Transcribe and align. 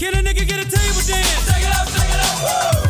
Can 0.00 0.14
a 0.14 0.22
nigga 0.22 0.48
get 0.48 0.58
a 0.58 0.64
table 0.64 1.02
dance? 1.06 1.46
Take 1.46 1.62
it 1.62 1.76
up, 1.76 1.86
take 1.88 2.08
it 2.08 2.20
up, 2.24 2.84
woo! 2.84 2.89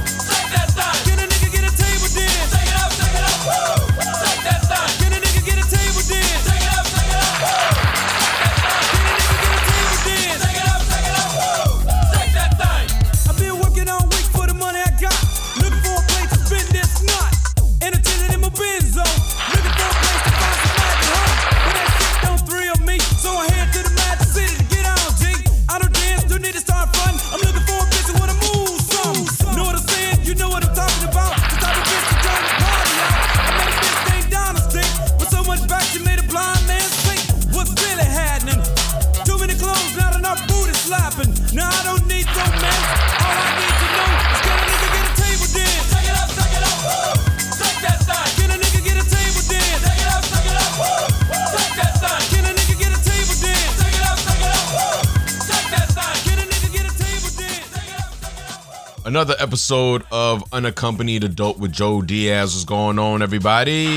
Another 59.10 59.34
episode 59.40 60.04
of 60.12 60.44
Unaccompanied 60.52 61.24
Adult 61.24 61.58
with 61.58 61.72
Joe 61.72 62.00
Diaz. 62.00 62.54
What's 62.54 62.64
going 62.64 62.96
on, 62.96 63.22
everybody? 63.22 63.88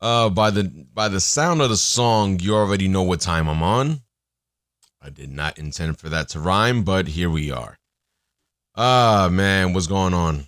Uh, 0.00 0.30
by 0.30 0.50
the 0.52 0.86
by 0.94 1.08
the 1.08 1.18
sound 1.18 1.60
of 1.60 1.68
the 1.68 1.76
song, 1.76 2.38
you 2.38 2.54
already 2.54 2.86
know 2.86 3.02
what 3.02 3.20
time 3.20 3.48
I'm 3.48 3.64
on. 3.64 4.02
I 5.02 5.10
did 5.10 5.32
not 5.32 5.58
intend 5.58 5.98
for 5.98 6.08
that 6.10 6.28
to 6.28 6.38
rhyme, 6.38 6.84
but 6.84 7.08
here 7.08 7.28
we 7.28 7.50
are. 7.50 7.76
Ah, 8.76 9.28
man, 9.28 9.72
what's 9.72 9.88
going 9.88 10.14
on? 10.14 10.46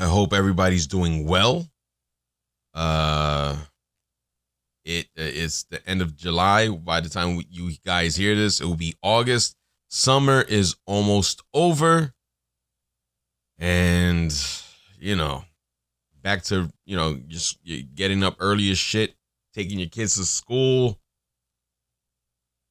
I 0.00 0.06
hope 0.06 0.32
everybody's 0.32 0.88
doing 0.88 1.28
well. 1.28 1.68
Uh, 2.74 3.56
it 4.84 5.06
is 5.14 5.64
the 5.70 5.80
end 5.88 6.02
of 6.02 6.16
July. 6.16 6.70
By 6.70 7.02
the 7.02 7.08
time 7.08 7.40
you 7.48 7.70
guys 7.86 8.16
hear 8.16 8.34
this, 8.34 8.60
it 8.60 8.64
will 8.64 8.74
be 8.74 8.96
August. 9.00 9.54
Summer 9.88 10.42
is 10.42 10.76
almost 10.86 11.42
over. 11.52 12.14
And, 13.58 14.32
you 15.00 15.16
know, 15.16 15.44
back 16.22 16.44
to, 16.44 16.70
you 16.84 16.96
know, 16.96 17.20
just 17.26 17.58
getting 17.94 18.22
up 18.22 18.36
early 18.38 18.70
as 18.70 18.78
shit, 18.78 19.16
taking 19.54 19.78
your 19.78 19.88
kids 19.88 20.16
to 20.16 20.24
school. 20.24 21.00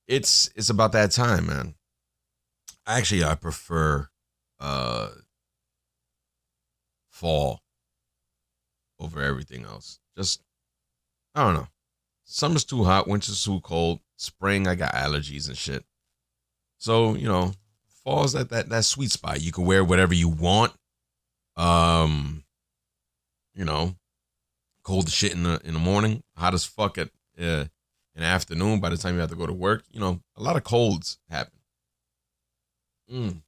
It's 0.08 0.50
it's 0.56 0.70
about 0.70 0.94
that 0.94 1.12
time, 1.12 1.48
man. 1.48 1.76
Actually, 2.86 3.26
I 3.26 3.36
prefer 3.36 4.08
uh 4.60 5.10
fall 7.10 7.62
over 9.00 9.22
everything 9.22 9.66
else. 9.66 10.00
Just 10.18 10.42
I 11.36 11.44
don't 11.44 11.56
know. 11.56 11.68
Summer's 12.24 12.64
too 12.64 12.86
hot, 12.86 13.08
winter's 13.08 13.44
too 13.44 13.60
cold. 13.62 14.00
Spring, 14.16 14.68
I 14.68 14.76
got 14.76 14.94
allergies 14.94 15.48
and 15.48 15.58
shit. 15.58 15.84
So, 16.78 17.16
you 17.16 17.28
know, 17.28 17.54
fall's 18.04 18.36
at 18.36 18.50
that 18.50 18.70
that 18.70 18.86
sweet 18.86 19.12
spot. 19.12 19.42
You 19.42 19.52
can 19.52 19.66
wear 19.66 19.84
whatever 19.84 20.14
you 20.14 20.30
want. 20.30 20.74
Um, 21.56 22.44
you 23.56 23.66
know, 23.66 23.96
cold 24.84 25.08
as 25.08 25.14
shit 25.14 25.34
in 25.34 25.44
the 25.44 25.60
in 25.64 25.74
the 25.74 25.80
morning, 25.80 26.24
hot 26.36 26.54
as 26.54 26.66
fuck 26.66 26.98
at 26.98 27.10
uh, 27.40 27.66
in 28.16 28.22
the 28.22 28.26
afternoon. 28.26 28.80
By 28.80 28.90
the 28.90 28.98
time 28.98 29.16
you 29.16 29.22
have 29.22 29.32
to 29.32 29.36
go 29.36 29.48
to 29.48 29.54
work, 29.54 29.84
you 29.92 30.00
know, 30.00 30.22
a 30.36 30.44
lot 30.44 30.56
of 30.56 30.64
colds 30.64 31.18
happen. 31.30 31.60
Mm. 33.12 33.42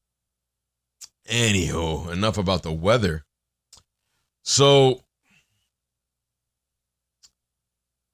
Anywho, 1.27 2.11
enough 2.11 2.37
about 2.37 2.63
the 2.63 2.71
weather. 2.71 3.23
So, 4.43 5.03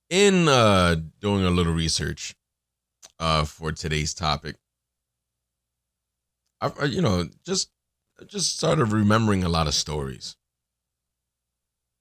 in 0.10 0.48
uh 0.50 0.98
doing 1.22 1.46
a 1.46 1.50
little 1.50 1.74
research 1.74 2.36
uh 3.20 3.46
for 3.46 3.72
today's 3.72 4.14
topic, 4.14 4.58
I, 6.62 6.72
I 6.82 6.86
you 6.86 7.02
know 7.02 7.28
just 7.46 7.70
just 8.28 8.58
started 8.58 8.86
remembering 8.86 9.44
a 9.44 9.50
lot 9.50 9.68
of 9.68 9.74
stories. 9.74 10.36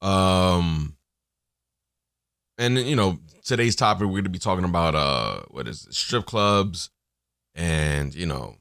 Um, 0.00 0.96
and 2.58 2.78
you 2.78 2.96
know 2.96 3.18
today's 3.44 3.76
topic 3.76 4.06
we're 4.08 4.22
to 4.22 4.28
be 4.28 4.38
talking 4.38 4.64
about 4.64 4.94
uh 4.94 5.42
what 5.50 5.66
is 5.66 5.86
it, 5.86 5.94
strip 5.94 6.26
clubs 6.26 6.90
and 7.54 8.14
you 8.14 8.26
know 8.26 8.56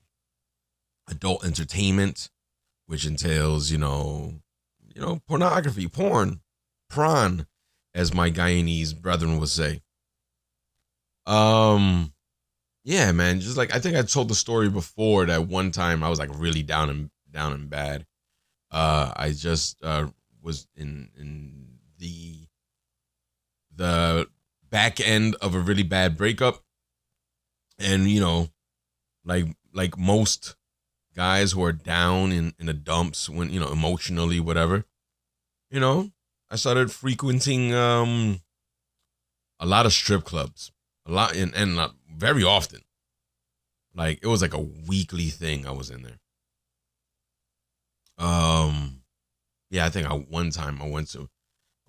adult 1.10 1.46
entertainment, 1.46 2.30
which 2.88 3.06
entails 3.06 3.72
you 3.72 3.78
know 3.78 4.34
you 4.94 5.02
know 5.02 5.22
pornography, 5.28 5.88
porn, 5.88 6.42
prawn, 6.90 7.48
as 7.94 8.14
my 8.14 8.30
Guyanese 8.32 9.00
brethren 9.00 9.40
would 9.40 9.50
say. 9.50 9.82
Um, 11.26 12.13
yeah, 12.84 13.12
man, 13.12 13.40
just 13.40 13.58
like 13.58 13.74
I 13.74 13.80
think 13.80 13.96
I 13.96 14.02
told 14.02 14.30
the 14.30 14.36
story 14.36 14.70
before 14.70 15.26
that 15.26 15.48
one 15.48 15.72
time 15.72 16.04
I 16.04 16.10
was 16.10 16.20
like 16.20 16.30
really 16.34 16.64
down 16.64 16.90
and 16.90 17.10
down 17.32 17.54
and 17.54 17.70
bad. 17.70 18.06
Uh, 18.72 19.12
I 19.16 19.32
just 19.32 19.84
uh 19.84 20.08
was 20.42 20.68
in 20.76 21.10
in 21.18 21.78
the 21.98 22.48
the 23.76 24.28
back 24.70 25.00
end 25.00 25.36
of 25.42 25.56
a 25.56 25.60
really 25.60 25.84
bad 25.84 26.18
breakup, 26.18 26.64
and 27.80 28.10
you 28.10 28.20
know, 28.20 28.50
like 29.24 29.46
like 29.74 29.98
most 29.98 30.56
guys 31.16 31.52
who 31.52 31.64
are 31.64 31.72
down 31.72 32.32
in 32.32 32.54
in 32.60 32.66
the 32.66 32.74
dumps 32.74 33.30
when 33.30 33.50
you 33.50 33.60
know 33.60 33.72
emotionally 33.72 34.40
whatever, 34.40 34.84
you 35.70 35.80
know, 35.80 36.12
I 36.50 36.58
started 36.58 36.92
frequenting 36.92 37.74
um 37.74 38.42
a 39.60 39.66
lot 39.66 39.86
of 39.86 39.94
strip 39.94 40.26
clubs, 40.26 40.72
a 41.06 41.12
lot 41.12 41.36
and 41.36 41.54
and 41.56 41.76
not 41.76 41.96
very 42.16 42.44
often. 42.44 42.82
Like 43.96 44.20
it 44.22 44.28
was 44.28 44.42
like 44.42 44.54
a 44.54 44.60
weekly 44.60 45.30
thing 45.30 45.68
I 45.68 45.72
was 45.72 45.90
in 45.90 46.04
there. 46.04 46.20
Um 48.18 49.02
yeah, 49.70 49.86
I 49.86 49.90
think 49.90 50.08
I 50.08 50.14
one 50.14 50.52
time 50.52 50.82
I 50.82 50.88
went 50.88 51.10
to 51.12 51.30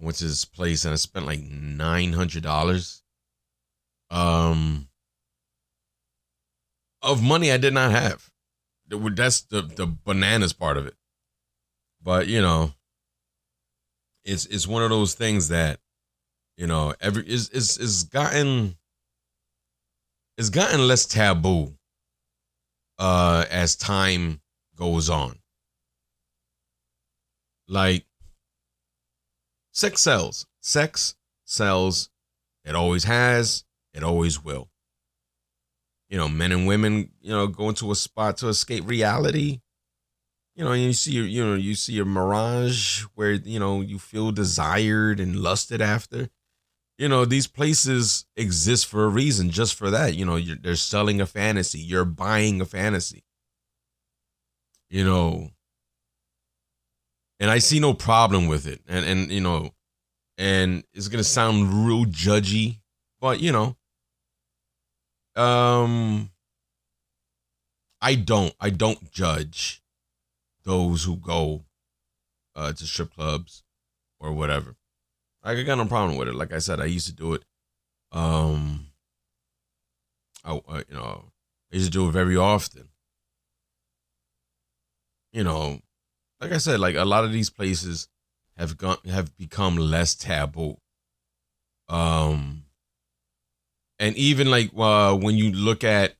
I 0.00 0.04
went 0.04 0.16
to 0.18 0.24
this 0.24 0.44
place 0.44 0.84
and 0.84 0.92
I 0.92 0.96
spent 0.96 1.26
like 1.26 1.40
nine 1.40 2.12
hundred 2.12 2.42
dollars. 2.42 3.02
Um 4.10 4.88
of 7.02 7.22
money 7.22 7.52
I 7.52 7.58
did 7.58 7.74
not 7.74 7.90
have. 7.90 8.30
That's 8.88 9.42
the 9.42 9.62
the 9.62 9.86
bananas 9.86 10.52
part 10.52 10.76
of 10.76 10.86
it. 10.86 10.94
But 12.02 12.26
you 12.26 12.42
know, 12.42 12.72
it's 14.24 14.46
it's 14.46 14.66
one 14.66 14.82
of 14.82 14.90
those 14.90 15.14
things 15.14 15.48
that 15.48 15.80
you 16.56 16.66
know 16.66 16.94
every 17.00 17.28
is 17.28 17.50
is 17.50 17.78
is 17.78 18.04
gotten 18.04 18.76
it's 20.36 20.50
gotten 20.50 20.86
less 20.86 21.06
taboo 21.06 21.74
uh 22.98 23.44
as 23.50 23.76
time 23.76 24.40
goes 24.76 25.08
on. 25.10 25.38
Like 27.68 28.04
sex 29.72 30.00
sells. 30.00 30.46
Sex 30.60 31.14
sells. 31.44 32.10
It 32.64 32.74
always 32.74 33.04
has. 33.04 33.64
It 33.92 34.02
always 34.02 34.42
will. 34.42 34.68
You 36.08 36.18
know 36.18 36.28
men 36.28 36.52
and 36.52 36.66
women 36.66 37.10
you 37.20 37.30
know 37.30 37.46
going 37.46 37.74
to 37.76 37.90
a 37.90 37.94
spot 37.96 38.36
to 38.38 38.48
escape 38.48 38.86
reality. 38.86 39.60
You 40.54 40.64
know 40.64 40.72
you 40.72 40.92
see 40.92 41.12
your 41.12 41.26
you 41.26 41.44
know 41.44 41.54
you 41.54 41.74
see 41.74 41.94
your 41.94 42.04
mirage 42.04 43.02
where 43.14 43.32
you 43.32 43.58
know 43.58 43.80
you 43.80 43.98
feel 43.98 44.30
desired 44.30 45.18
and 45.18 45.36
lusted 45.36 45.80
after 45.80 46.28
you 46.98 47.08
know 47.08 47.24
these 47.24 47.46
places 47.46 48.24
exist 48.36 48.86
for 48.86 49.04
a 49.04 49.08
reason 49.08 49.50
just 49.50 49.74
for 49.74 49.90
that 49.90 50.14
you 50.14 50.24
know 50.24 50.38
they're 50.62 50.76
selling 50.76 51.20
a 51.20 51.26
fantasy 51.26 51.78
you're 51.78 52.04
buying 52.04 52.60
a 52.60 52.64
fantasy. 52.64 53.24
You 54.90 55.04
know? 55.04 55.50
And 57.40 57.50
i 57.50 57.58
see 57.58 57.80
no 57.80 57.94
problem 57.94 58.46
with 58.46 58.66
it 58.66 58.80
and 58.88 59.04
and 59.04 59.30
you 59.30 59.40
know 59.40 59.74
and 60.38 60.84
it's 60.94 61.08
gonna 61.08 61.24
sound 61.24 61.86
real 61.86 62.04
judgy 62.04 62.78
but 63.20 63.40
you 63.40 63.52
know. 63.52 63.76
Um 65.34 66.30
i 68.00 68.14
don't 68.14 68.54
i 68.60 68.70
don't 68.70 69.10
judge 69.10 69.82
those 70.62 71.04
who 71.04 71.16
go 71.16 71.64
uh 72.54 72.72
to 72.72 72.86
strip 72.86 73.12
clubs 73.14 73.64
or 74.20 74.32
whatever 74.32 74.76
I 75.44 75.62
got 75.62 75.76
no 75.76 75.84
problem 75.84 76.16
with 76.16 76.28
it. 76.28 76.34
Like 76.34 76.52
I 76.52 76.58
said, 76.58 76.80
I 76.80 76.86
used 76.86 77.06
to 77.06 77.12
do 77.12 77.34
it. 77.34 77.44
Um, 78.12 78.86
I, 80.42 80.60
I 80.68 80.78
you 80.88 80.94
know 80.94 81.24
I 81.72 81.76
used 81.76 81.92
to 81.92 81.98
do 81.98 82.08
it 82.08 82.12
very 82.12 82.36
often. 82.36 82.88
You 85.32 85.44
know, 85.44 85.80
like 86.40 86.52
I 86.52 86.58
said, 86.58 86.80
like 86.80 86.94
a 86.94 87.04
lot 87.04 87.24
of 87.24 87.32
these 87.32 87.50
places 87.50 88.08
have 88.56 88.78
gone 88.78 88.98
have 89.06 89.36
become 89.36 89.76
less 89.76 90.14
taboo. 90.14 90.78
Um, 91.88 92.64
and 93.98 94.16
even 94.16 94.50
like 94.50 94.70
uh, 94.76 95.14
when 95.14 95.36
you 95.36 95.52
look 95.52 95.84
at 95.84 96.14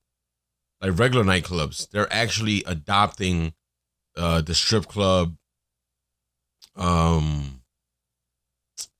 like 0.82 0.98
regular 0.98 1.24
nightclubs, 1.24 1.88
they're 1.90 2.12
actually 2.12 2.62
adopting 2.66 3.54
uh, 4.16 4.42
the 4.42 4.54
strip 4.54 4.86
club. 4.86 5.36
Um, 6.76 7.62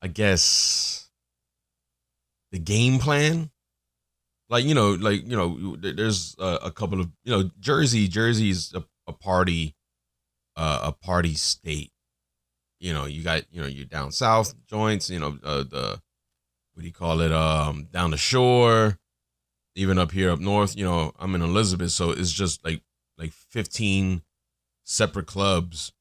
I 0.01 0.07
guess 0.07 1.09
the 2.51 2.59
game 2.59 2.99
plan? 2.99 3.51
Like 4.49 4.65
you 4.65 4.75
know 4.75 4.91
like 4.91 5.27
you 5.27 5.35
know 5.35 5.75
there's 5.77 6.35
a, 6.39 6.59
a 6.65 6.71
couple 6.71 7.01
of 7.01 7.09
you 7.23 7.31
know 7.31 7.49
jersey 7.59 8.07
jersey's 8.07 8.73
a, 8.73 8.83
a 9.07 9.13
party 9.13 9.75
uh, 10.55 10.81
a 10.83 10.91
party 10.91 11.33
state. 11.33 11.91
You 12.79 12.93
know 12.93 13.05
you 13.05 13.23
got 13.23 13.43
you 13.51 13.61
know 13.61 13.67
you're 13.67 13.85
down 13.85 14.11
south 14.11 14.53
joints 14.67 15.09
you 15.09 15.19
know 15.19 15.39
uh, 15.43 15.63
the 15.63 15.99
what 16.73 16.81
do 16.81 16.87
you 16.87 16.93
call 16.93 17.21
it 17.21 17.31
um 17.31 17.87
down 17.91 18.11
the 18.11 18.17
shore 18.17 18.99
even 19.75 19.97
up 19.97 20.11
here 20.11 20.29
up 20.29 20.39
north 20.39 20.75
you 20.75 20.83
know 20.83 21.13
i'm 21.17 21.33
in 21.35 21.41
elizabeth 21.41 21.91
so 21.91 22.11
it's 22.11 22.33
just 22.33 22.63
like 22.65 22.81
like 23.17 23.31
15 23.31 24.21
separate 24.85 25.27
clubs. 25.27 25.91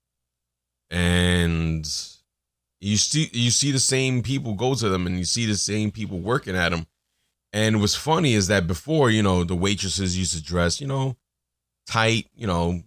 And 0.90 1.90
you 2.80 2.96
see 2.96 3.30
you 3.32 3.50
see 3.50 3.70
the 3.70 3.78
same 3.78 4.22
people 4.22 4.54
go 4.54 4.74
to 4.74 4.88
them 4.88 5.06
and 5.06 5.18
you 5.18 5.24
see 5.24 5.46
the 5.46 5.56
same 5.56 5.90
people 5.90 6.18
working 6.18 6.56
at 6.56 6.70
them 6.70 6.86
and 7.54 7.80
what's 7.80 7.94
funny 7.94 8.34
is 8.34 8.48
that 8.48 8.66
before, 8.66 9.10
you 9.10 9.22
know, 9.22 9.44
the 9.44 9.54
waitresses 9.54 10.18
used 10.18 10.34
to 10.34 10.42
dress, 10.42 10.80
you 10.80 10.88
know, 10.88 11.16
tight, 11.86 12.26
you 12.34 12.48
know, 12.48 12.82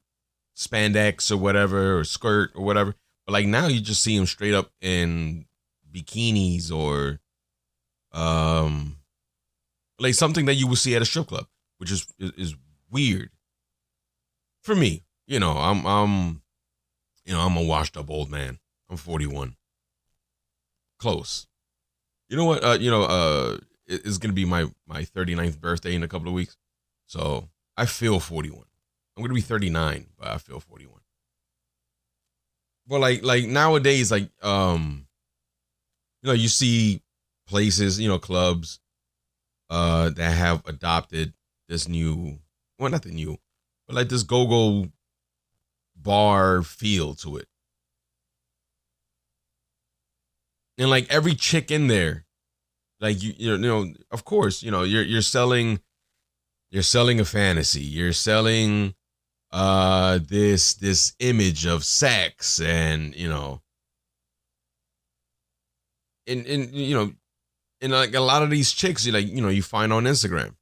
spandex 0.57 1.31
or 1.31 1.37
whatever, 1.37 1.97
or 1.97 2.03
skirt 2.03 2.51
or 2.53 2.65
whatever. 2.65 2.93
But 3.25 3.31
like 3.31 3.45
now, 3.45 3.67
you 3.67 3.79
just 3.79 4.03
see 4.03 4.17
them 4.17 4.25
straight 4.25 4.53
up 4.53 4.71
in 4.81 5.45
bikinis 5.89 6.69
or, 6.69 7.21
um, 8.11 8.97
like 9.99 10.15
something 10.15 10.45
that 10.47 10.55
you 10.55 10.67
would 10.67 10.79
see 10.79 10.97
at 10.97 11.01
a 11.01 11.05
strip 11.05 11.27
club, 11.27 11.47
which 11.77 11.89
is 11.89 12.05
is, 12.19 12.53
weird 12.89 13.29
for 14.63 14.75
me. 14.75 15.03
You 15.27 15.39
know, 15.39 15.51
I'm 15.51 15.85
I'm, 15.85 16.41
you 17.25 17.33
know, 17.33 17.39
I'm 17.39 17.55
a 17.55 17.63
washed 17.63 17.95
up 17.95 18.09
old 18.09 18.29
man. 18.29 18.59
I'm 18.89 18.97
41. 18.97 19.56
Close. 20.99 21.47
You 22.29 22.37
know 22.37 22.45
what? 22.45 22.63
Uh, 22.63 22.77
you 22.79 22.91
know, 22.91 23.03
uh, 23.03 23.57
is 23.87 24.17
going 24.17 24.31
to 24.31 24.35
be 24.35 24.45
my 24.45 24.65
my 24.87 25.03
39th 25.03 25.59
birthday 25.59 25.95
in 25.95 26.03
a 26.03 26.07
couple 26.07 26.27
of 26.27 26.33
weeks. 26.33 26.57
So 27.05 27.49
I 27.75 27.85
feel 27.85 28.19
41. 28.19 28.63
I'm 29.15 29.23
to 29.29 29.33
be 29.33 29.41
39, 29.41 30.07
but 30.19 30.27
I 30.27 30.37
feel 30.37 30.59
41. 30.59 30.99
But 32.87 32.99
like 32.99 33.23
like 33.23 33.45
nowadays, 33.45 34.11
like 34.11 34.29
um, 34.41 35.07
you 36.21 36.27
know, 36.27 36.33
you 36.33 36.47
see 36.47 37.01
places, 37.47 37.99
you 37.99 38.07
know, 38.07 38.19
clubs, 38.19 38.79
uh, 39.69 40.09
that 40.11 40.31
have 40.31 40.63
adopted 40.65 41.33
this 41.67 41.87
new, 41.87 42.39
well, 42.79 42.89
not 42.89 43.03
the 43.03 43.11
new, 43.11 43.37
but 43.87 43.95
like 43.95 44.09
this 44.09 44.23
go-go 44.23 44.89
bar 45.95 46.61
feel 46.61 47.13
to 47.15 47.37
it. 47.37 47.47
And 50.77 50.89
like 50.89 51.11
every 51.11 51.33
chick 51.33 51.71
in 51.71 51.87
there 51.87 52.27
like 52.99 53.21
you, 53.21 53.33
you 53.37 53.57
know, 53.57 53.93
of 54.11 54.25
course, 54.25 54.63
you 54.63 54.71
know, 54.71 54.83
you're 54.83 55.03
you're 55.03 55.21
selling, 55.21 55.79
you're 56.71 56.83
selling 56.83 57.19
a 57.19 57.25
fantasy. 57.25 57.83
You're 57.83 58.13
selling, 58.13 58.95
uh, 59.51 60.19
this 60.27 60.73
this 60.73 61.13
image 61.19 61.65
of 61.65 61.83
sex, 61.83 62.59
and 62.59 63.15
you 63.15 63.29
know, 63.29 63.61
and 66.25 66.45
and 66.47 66.71
you 66.73 66.95
know, 66.95 67.13
and 67.81 67.91
like 67.91 68.15
a 68.15 68.19
lot 68.19 68.41
of 68.41 68.49
these 68.49 68.71
chicks, 68.71 69.05
you 69.05 69.11
like, 69.11 69.27
you 69.27 69.41
know, 69.41 69.49
you 69.49 69.61
find 69.61 69.93
on 69.93 70.05
Instagram, 70.05 70.55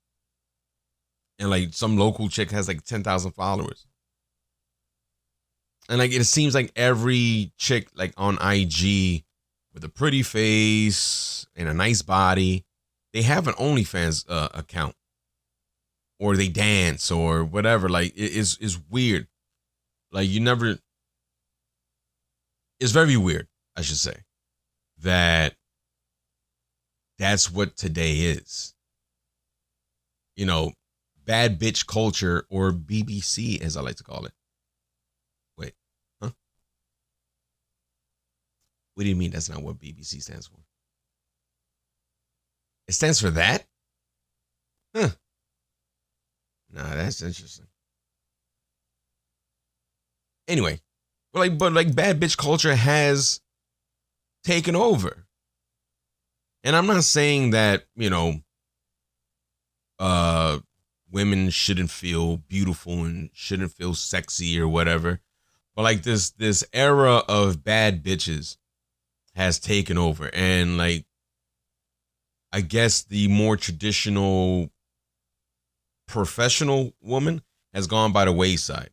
and 1.39 1.50
like 1.50 1.73
some 1.73 1.97
local 1.97 2.27
chick 2.27 2.51
has 2.51 2.68
like 2.68 2.83
ten 2.83 3.01
thousand 3.03 3.31
followers. 3.31 3.85
And 5.88 6.00
like 6.00 6.11
it 6.11 6.25
seems 6.25 6.53
like 6.53 6.71
every 6.75 7.53
chick 7.57 7.89
like 7.95 8.13
on 8.18 8.39
IG 8.41 9.23
with 9.75 9.83
a 9.83 9.89
pretty 9.89 10.24
face 10.24 11.45
and 11.56 11.68
a 11.68 11.74
nice 11.74 12.01
body, 12.01 12.63
they 13.13 13.22
have 13.22 13.48
an 13.48 13.54
OnlyFans 13.56 14.25
uh, 14.27 14.48
account, 14.54 14.95
or 16.18 16.36
they 16.36 16.48
dance 16.48 17.12
or 17.12 17.44
whatever. 17.44 17.89
Like 17.89 18.13
it 18.16 18.31
is 18.31 18.57
is 18.60 18.80
weird. 18.89 19.27
Like 20.12 20.30
you 20.30 20.39
never. 20.39 20.80
It's 22.80 22.92
very 22.92 23.18
weird, 23.18 23.48
I 23.75 23.81
should 23.81 23.98
say, 23.98 24.24
that 25.01 25.56
that's 27.19 27.51
what 27.51 27.75
today 27.75 28.13
is. 28.13 28.74
You 30.36 30.45
know, 30.45 30.74
bad 31.25 31.60
bitch 31.60 31.86
culture 31.86 32.45
or 32.50 32.71
BBC, 32.71 33.62
as 33.62 33.78
I 33.78 33.81
like 33.81 33.95
to 33.98 34.04
call 34.04 34.25
it. 34.25 34.33
What 38.95 39.03
do 39.03 39.09
you 39.09 39.15
mean 39.15 39.31
that's 39.31 39.50
not 39.50 39.62
what 39.62 39.80
BBC 39.80 40.21
stands 40.21 40.47
for? 40.47 40.57
It 42.88 42.94
stands 42.94 43.19
for 43.19 43.30
that? 43.31 43.65
Huh. 44.95 45.09
Nah, 46.71 46.95
that's 46.95 47.21
interesting. 47.21 47.68
Anyway, 50.47 50.80
but 51.33 51.39
like 51.39 51.57
but 51.57 51.74
like 51.74 51.95
bad 51.95 52.19
bitch 52.19 52.38
culture 52.38 52.75
has 52.75 53.42
taken 54.44 54.75
over. 54.75 55.25
And 56.63 56.75
I'm 56.75 56.88
not 56.88 57.03
saying 57.03 57.51
that, 57.51 57.86
you 57.95 58.09
know, 58.09 58.39
uh 60.00 60.59
women 61.12 61.50
shouldn't 61.50 61.89
feel 61.89 62.38
beautiful 62.38 63.03
and 63.06 63.30
shouldn't 63.33 63.71
feel 63.71 63.94
sexy 63.94 64.59
or 64.59 64.68
whatever. 64.68 65.19
But 65.75 65.83
like 65.83 66.03
this 66.03 66.30
this 66.31 66.63
era 66.71 67.24
of 67.27 67.63
bad 67.63 68.03
bitches 68.03 68.57
has 69.35 69.59
taken 69.59 69.97
over 69.97 70.29
and 70.33 70.77
like 70.77 71.05
I 72.53 72.61
guess 72.61 73.03
the 73.03 73.27
more 73.27 73.57
traditional 73.57 74.69
professional 76.07 76.94
woman 77.01 77.42
has 77.73 77.85
gone 77.85 78.13
by 78.13 78.23
the 78.23 78.31
wayside. 78.31 78.92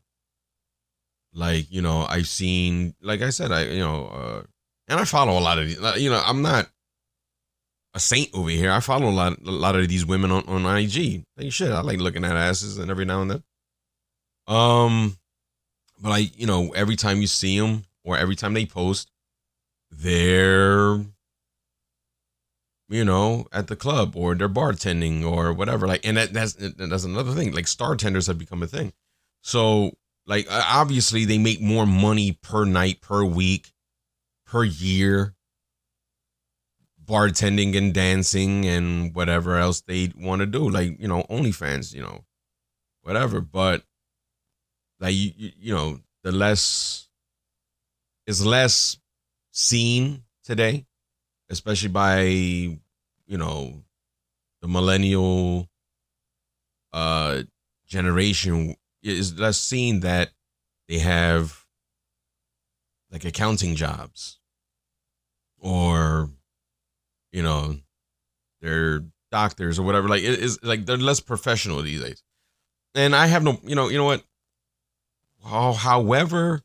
Like, 1.33 1.71
you 1.71 1.81
know, 1.81 2.05
I've 2.09 2.27
seen 2.27 2.95
like 3.01 3.23
I 3.23 3.31
said, 3.31 3.53
I 3.53 3.67
you 3.67 3.79
know, 3.79 4.07
uh 4.07 4.43
and 4.89 4.99
I 4.99 5.05
follow 5.05 5.39
a 5.39 5.41
lot 5.41 5.59
of 5.59 5.67
these 5.67 6.03
you 6.03 6.11
know, 6.11 6.21
I'm 6.27 6.43
not 6.43 6.69
a 7.95 8.01
saint 8.01 8.31
over 8.35 8.51
here. 8.51 8.73
I 8.73 8.81
follow 8.81 9.09
a 9.09 9.11
lot 9.11 9.39
a 9.47 9.51
lot 9.51 9.77
of 9.77 9.87
these 9.89 10.05
women 10.05 10.33
on, 10.33 10.45
on 10.49 10.77
IG. 10.77 11.25
Like 11.37 11.53
shit, 11.53 11.71
I 11.71 11.83
like 11.83 12.01
looking 12.01 12.25
at 12.25 12.37
asses 12.37 12.79
and 12.79 12.91
every 12.91 13.05
now 13.05 13.23
and 13.23 13.31
then. 13.31 13.43
Um 14.49 15.17
but 16.01 16.09
like, 16.09 16.37
you 16.37 16.49
know, 16.49 16.73
every 16.75 16.97
time 16.97 17.21
you 17.21 17.29
see 17.29 17.61
them 17.61 17.85
or 18.03 18.19
every 18.19 18.35
time 18.35 18.55
they 18.55 18.67
post, 18.67 19.12
they're 19.93 20.99
you 22.89 23.05
know 23.05 23.47
at 23.53 23.67
the 23.69 23.77
club 23.77 24.17
or 24.17 24.35
they're 24.35 24.49
bartending 24.49 25.25
or 25.25 25.53
whatever. 25.53 25.87
Like 25.87 26.05
and 26.05 26.17
that, 26.17 26.33
that's 26.33 26.55
that's 26.55 27.05
another 27.05 27.33
thing. 27.33 27.53
Like 27.53 27.69
star 27.69 27.97
tenders 27.97 28.27
have 28.27 28.39
become 28.39 28.63
a 28.63 28.67
thing. 28.67 28.93
So 29.43 29.93
like 30.27 30.47
obviously 30.51 31.25
they 31.25 31.39
make 31.39 31.61
more 31.61 31.87
money 31.87 32.39
per 32.43 32.65
night 32.65 33.01
per 33.01 33.25
week 33.25 33.73
per 34.47 34.65
year 34.65 35.35
bartending 37.05 37.77
and 37.77 37.93
dancing 37.93 38.65
and 38.67 39.15
whatever 39.15 39.57
else 39.57 39.81
they 39.83 40.13
want 40.17 40.41
to 40.41 40.47
do. 40.47 40.69
Like 40.69 41.01
you 41.01 41.09
know 41.09 41.25
onlyfans 41.31 41.95
you 41.95 42.03
know 42.03 42.25
whatever. 43.03 43.41
But 43.41 43.85
like 45.01 45.15
you, 45.15 45.33
you 45.37 45.75
know 45.75 46.01
the 46.23 46.33
less 46.33 47.09
is 48.27 48.47
less 48.47 48.99
seen 49.53 50.25
today, 50.45 50.87
especially 51.49 51.91
by 51.91 52.23
you 52.23 53.39
know 53.39 53.83
the 54.61 54.69
millennial 54.69 55.69
uh 56.93 57.43
generation 57.87 58.75
is 59.03 59.39
less 59.39 59.59
seen 59.59 60.01
that 60.01 60.31
they 60.89 60.99
have 60.99 61.65
like 63.11 63.25
accounting 63.25 63.77
jobs 63.77 64.39
or 65.59 66.31
you 67.31 67.43
know 67.43 67.77
they're 68.61 69.05
doctors 69.31 69.79
or 69.79 69.83
whatever. 69.83 70.09
Like 70.09 70.23
it 70.23 70.39
is 70.39 70.59
like 70.63 70.87
they're 70.87 70.97
less 70.97 71.21
professional 71.21 71.83
these 71.83 72.01
days. 72.01 72.23
And 72.95 73.17
i 73.17 73.27
have 73.27 73.43
no 73.43 73.59
you 73.65 73.75
know 73.75 73.89
you 73.89 73.99
know 73.99 74.05
what? 74.05 74.23
Oh, 75.45 75.73
however 75.73 76.63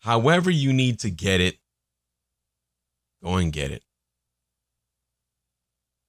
However, 0.00 0.50
you 0.50 0.72
need 0.72 0.98
to 1.00 1.10
get 1.10 1.40
it, 1.40 1.58
go 3.22 3.36
and 3.36 3.52
get 3.52 3.70
it. 3.70 3.82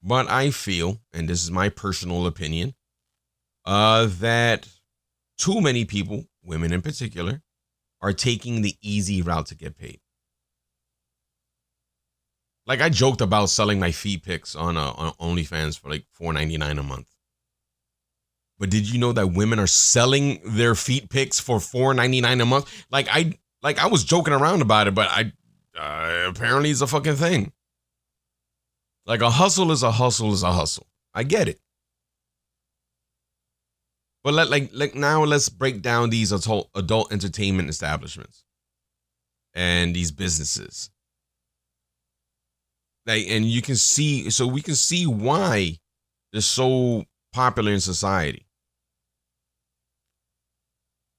But 0.01 0.29
I 0.29 0.51
feel, 0.51 0.99
and 1.13 1.29
this 1.29 1.43
is 1.43 1.51
my 1.51 1.69
personal 1.69 2.25
opinion, 2.25 2.73
uh, 3.65 4.07
that 4.19 4.67
too 5.37 5.61
many 5.61 5.85
people, 5.85 6.25
women 6.43 6.73
in 6.73 6.81
particular, 6.81 7.41
are 8.01 8.13
taking 8.13 8.61
the 8.61 8.75
easy 8.81 9.21
route 9.21 9.45
to 9.47 9.55
get 9.55 9.77
paid. 9.77 9.99
Like 12.65 12.81
I 12.81 12.89
joked 12.89 13.21
about 13.21 13.49
selling 13.49 13.79
my 13.79 13.91
feet 13.91 14.23
pics 14.23 14.55
on 14.55 14.77
uh, 14.77 14.93
on 14.95 15.13
OnlyFans 15.13 15.77
for 15.79 15.89
like 15.89 16.05
four 16.11 16.31
ninety 16.31 16.57
nine 16.57 16.77
a 16.77 16.83
month. 16.83 17.09
But 18.57 18.69
did 18.69 18.89
you 18.89 18.99
know 18.99 19.11
that 19.13 19.33
women 19.33 19.59
are 19.59 19.67
selling 19.67 20.39
their 20.45 20.75
feet 20.75 21.09
pics 21.09 21.39
for 21.39 21.59
four 21.59 21.93
ninety 21.93 22.21
nine 22.21 22.39
a 22.39 22.45
month? 22.45 22.85
Like 22.91 23.07
I 23.11 23.33
like 23.63 23.79
I 23.79 23.87
was 23.87 24.03
joking 24.03 24.33
around 24.33 24.61
about 24.61 24.87
it, 24.87 24.95
but 24.95 25.07
I 25.09 25.31
uh, 25.77 26.29
apparently 26.29 26.71
it's 26.71 26.81
a 26.81 26.87
fucking 26.87 27.15
thing. 27.15 27.51
Like 29.05 29.21
a 29.21 29.29
hustle 29.29 29.71
is 29.71 29.83
a 29.83 29.91
hustle 29.91 30.33
is 30.33 30.43
a 30.43 30.51
hustle. 30.51 30.87
I 31.13 31.23
get 31.23 31.47
it. 31.47 31.59
But 34.23 34.33
let 34.33 34.49
like 34.49 34.69
like 34.73 34.95
now 34.95 35.23
let's 35.23 35.49
break 35.49 35.81
down 35.81 36.09
these 36.09 36.31
adult 36.31 36.69
adult 36.75 37.11
entertainment 37.11 37.69
establishments 37.69 38.43
and 39.53 39.95
these 39.95 40.11
businesses. 40.11 40.91
Like 43.07 43.25
and 43.27 43.45
you 43.45 43.61
can 43.61 43.75
see 43.75 44.29
so 44.29 44.45
we 44.45 44.61
can 44.61 44.75
see 44.75 45.07
why 45.07 45.77
they're 46.31 46.41
so 46.41 47.05
popular 47.33 47.71
in 47.71 47.79
society. 47.79 48.45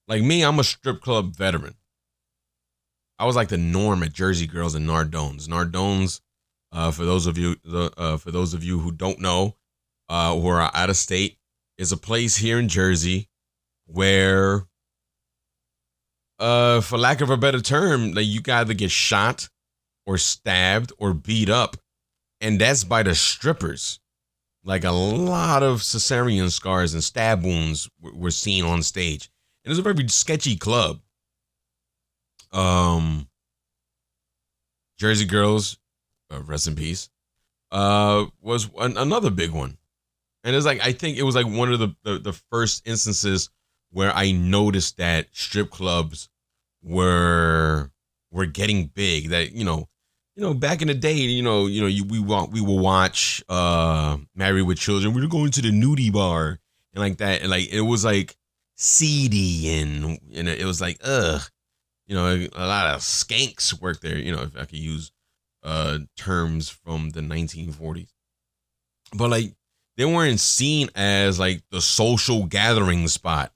Like 0.06 0.22
me, 0.22 0.42
I'm 0.42 0.58
a 0.58 0.64
strip 0.64 1.00
club 1.00 1.34
veteran. 1.34 1.74
I 3.22 3.24
was 3.24 3.36
like 3.36 3.50
the 3.50 3.56
norm 3.56 4.02
at 4.02 4.12
Jersey 4.12 4.48
Girls 4.48 4.74
and 4.74 4.84
Nardones. 4.84 5.46
Nardones, 5.46 6.20
uh, 6.72 6.90
for 6.90 7.04
those 7.04 7.28
of 7.28 7.38
you, 7.38 7.54
the 7.62 7.92
uh, 7.96 8.16
for 8.16 8.32
those 8.32 8.52
of 8.52 8.64
you 8.64 8.80
who 8.80 8.90
don't 8.90 9.20
know, 9.20 9.54
uh, 10.08 10.34
who 10.34 10.48
are 10.48 10.68
out 10.74 10.90
of 10.90 10.96
state, 10.96 11.38
is 11.78 11.92
a 11.92 11.96
place 11.96 12.36
here 12.36 12.58
in 12.58 12.66
Jersey 12.66 13.28
where, 13.86 14.66
uh, 16.40 16.80
for 16.80 16.98
lack 16.98 17.20
of 17.20 17.30
a 17.30 17.36
better 17.36 17.60
term, 17.60 18.12
like 18.12 18.26
you 18.26 18.40
either 18.44 18.74
get 18.74 18.90
shot 18.90 19.48
or 20.04 20.18
stabbed 20.18 20.92
or 20.98 21.14
beat 21.14 21.48
up, 21.48 21.76
and 22.40 22.60
that's 22.60 22.82
by 22.82 23.04
the 23.04 23.14
strippers. 23.14 24.00
Like 24.64 24.82
a 24.82 24.90
lot 24.90 25.62
of 25.62 25.82
cesarean 25.82 26.50
scars 26.50 26.92
and 26.92 27.04
stab 27.04 27.44
wounds 27.44 27.88
were 28.00 28.32
seen 28.32 28.64
on 28.64 28.82
stage. 28.82 29.30
It 29.64 29.68
was 29.68 29.78
a 29.78 29.82
very 29.82 30.08
sketchy 30.08 30.56
club. 30.56 30.98
Um, 32.52 33.28
Jersey 34.98 35.24
Girls, 35.24 35.78
uh, 36.30 36.42
rest 36.42 36.68
in 36.68 36.74
peace, 36.74 37.08
uh, 37.70 38.26
was 38.40 38.68
an, 38.78 38.96
another 38.96 39.30
big 39.30 39.50
one. 39.50 39.78
And 40.44 40.54
it's 40.56 40.66
like 40.66 40.80
I 40.80 40.92
think 40.92 41.18
it 41.18 41.22
was 41.22 41.34
like 41.34 41.46
one 41.46 41.72
of 41.72 41.78
the, 41.78 41.94
the 42.02 42.18
the 42.18 42.32
first 42.32 42.86
instances 42.86 43.48
where 43.90 44.12
I 44.12 44.32
noticed 44.32 44.96
that 44.96 45.28
strip 45.32 45.70
clubs 45.70 46.28
were 46.82 47.90
were 48.30 48.46
getting 48.46 48.86
big. 48.86 49.28
That 49.28 49.52
you 49.52 49.64
know, 49.64 49.88
you 50.34 50.42
know, 50.42 50.54
back 50.54 50.82
in 50.82 50.88
the 50.88 50.94
day, 50.94 51.14
you 51.14 51.42
know, 51.42 51.66
you 51.66 51.80
know, 51.80 51.86
you, 51.86 52.04
we 52.04 52.18
want 52.18 52.52
we 52.52 52.60
will 52.60 52.80
watch 52.80 53.42
uh 53.48 54.16
Married 54.34 54.62
with 54.62 54.78
Children. 54.78 55.14
We 55.14 55.22
were 55.22 55.28
going 55.28 55.52
to 55.52 55.62
the 55.62 55.70
nudie 55.70 56.12
bar 56.12 56.58
and 56.94 57.02
like 57.02 57.18
that, 57.18 57.42
and 57.42 57.50
like 57.50 57.72
it 57.72 57.82
was 57.82 58.04
like 58.04 58.36
seedy 58.76 59.80
and 59.80 60.18
and 60.34 60.48
it 60.48 60.64
was 60.64 60.80
like 60.80 60.98
ugh, 61.04 61.40
you 62.12 62.18
know, 62.18 62.46
a 62.54 62.66
lot 62.66 62.94
of 62.94 63.00
skanks 63.00 63.80
work 63.80 64.02
there. 64.02 64.18
You 64.18 64.36
know, 64.36 64.42
if 64.42 64.54
I 64.54 64.66
could 64.66 64.78
use 64.78 65.10
uh 65.62 66.00
terms 66.14 66.68
from 66.68 67.08
the 67.10 67.22
1940s, 67.22 68.10
but 69.16 69.30
like 69.30 69.54
they 69.96 70.04
weren't 70.04 70.38
seen 70.38 70.90
as 70.94 71.38
like 71.38 71.62
the 71.70 71.80
social 71.80 72.44
gathering 72.44 73.08
spot 73.08 73.54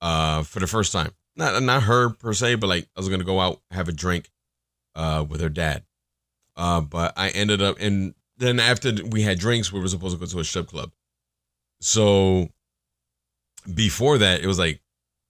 uh, 0.01 0.43
for 0.43 0.59
the 0.59 0.67
first 0.67 0.91
time. 0.91 1.11
Not 1.35 1.61
not 1.63 1.83
her 1.83 2.09
per 2.09 2.33
se, 2.33 2.55
but 2.55 2.67
like 2.67 2.87
I 2.95 2.99
was 2.99 3.09
gonna 3.09 3.23
go 3.23 3.39
out 3.39 3.61
have 3.71 3.89
a 3.89 3.93
drink, 3.93 4.29
uh, 4.95 5.25
with 5.27 5.41
her 5.41 5.49
dad. 5.49 5.83
Uh, 6.55 6.81
but 6.81 7.13
I 7.17 7.29
ended 7.29 7.61
up 7.61 7.77
and 7.79 8.13
then 8.37 8.59
after 8.59 8.93
we 9.09 9.21
had 9.23 9.39
drinks, 9.39 9.71
we 9.71 9.79
were 9.79 9.87
supposed 9.87 10.15
to 10.15 10.19
go 10.19 10.25
to 10.25 10.39
a 10.39 10.43
strip 10.43 10.67
club. 10.67 10.91
So 11.81 12.49
before 13.73 14.17
that, 14.19 14.41
it 14.41 14.47
was 14.47 14.59
like 14.59 14.81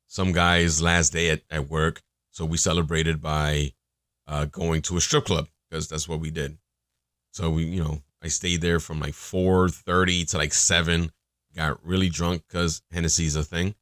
some 0.08 0.32
guy's 0.32 0.82
last 0.82 1.12
day 1.14 1.30
at, 1.30 1.42
at 1.50 1.70
work 1.70 2.02
so 2.34 2.46
we 2.46 2.58
celebrated 2.58 3.22
by 3.22 3.74
uh, 4.28 4.46
going 4.46 4.82
to 4.84 4.98
a 4.98 5.02
strip 5.02 5.26
club 5.26 5.48
because 5.70 5.88
that's 5.88 6.10
what 6.10 6.20
we 6.20 6.32
did. 6.32 6.58
So 7.32 7.52
we, 7.52 7.66
you 7.66 7.84
know, 7.84 8.02
I 8.24 8.28
stayed 8.28 8.62
there 8.62 8.80
from 8.80 9.00
like 9.00 9.14
four 9.14 9.70
thirty 9.70 10.26
to 10.26 10.38
like 10.38 10.54
seven. 10.54 11.12
Got 11.56 11.86
really 11.86 12.10
drunk 12.10 12.44
because 12.48 12.82
Hennessy's 12.92 13.36
a 13.36 13.44
thing. 13.44 13.76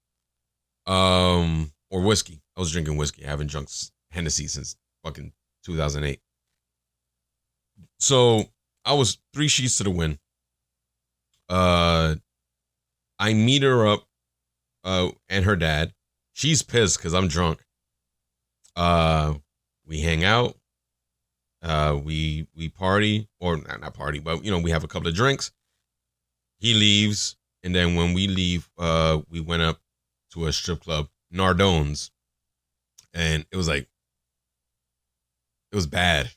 Um, 0.86 1.72
or 1.92 2.02
whiskey. 2.02 2.42
I 2.58 2.62
was 2.62 2.72
drinking 2.72 2.98
whiskey. 2.98 3.26
I 3.26 3.30
haven't 3.30 3.52
drunk 3.52 3.70
Hennessy 4.10 4.48
since 4.48 4.76
fucking 5.04 5.34
2008. 5.66 6.20
So 8.00 8.46
I 8.84 8.94
was 8.94 9.20
three 9.34 9.48
sheets 9.48 9.78
to 9.78 9.84
the 9.84 9.92
wind. 9.92 10.18
Uh, 11.50 12.16
I 13.20 13.34
meet 13.34 13.62
her 13.62 13.86
up, 13.86 14.06
uh, 14.84 15.10
and 15.30 15.46
her 15.46 15.56
dad. 15.56 15.94
She's 16.34 16.62
pissed 16.62 16.98
because 16.98 17.14
I'm 17.14 17.28
drunk. 17.28 17.64
Uh, 18.76 19.36
we 19.86 20.02
hang 20.02 20.24
out. 20.24 20.58
Uh, 21.62 22.00
we 22.04 22.48
we 22.56 22.70
party 22.70 23.28
or 23.40 23.58
not, 23.58 23.82
not 23.82 23.94
party, 23.94 24.20
but 24.20 24.44
you 24.44 24.50
know 24.50 24.58
we 24.58 24.72
have 24.72 24.84
a 24.84 24.88
couple 24.88 25.08
of 25.08 25.14
drinks. 25.14 25.52
He 26.58 26.74
leaves, 26.74 27.36
and 27.64 27.76
then 27.76 27.96
when 27.96 28.14
we 28.14 28.28
leave, 28.28 28.70
uh, 28.80 29.20
we 29.30 29.40
went 29.40 29.62
up 29.62 29.80
to 30.32 30.48
a 30.48 30.54
strip 30.54 30.82
club, 30.82 31.10
Nardone's, 31.34 32.12
and 33.14 33.46
it 33.52 33.58
was 33.58 33.68
like 33.68 33.88
it 35.72 35.76
was 35.76 35.88
bad. 35.88 36.32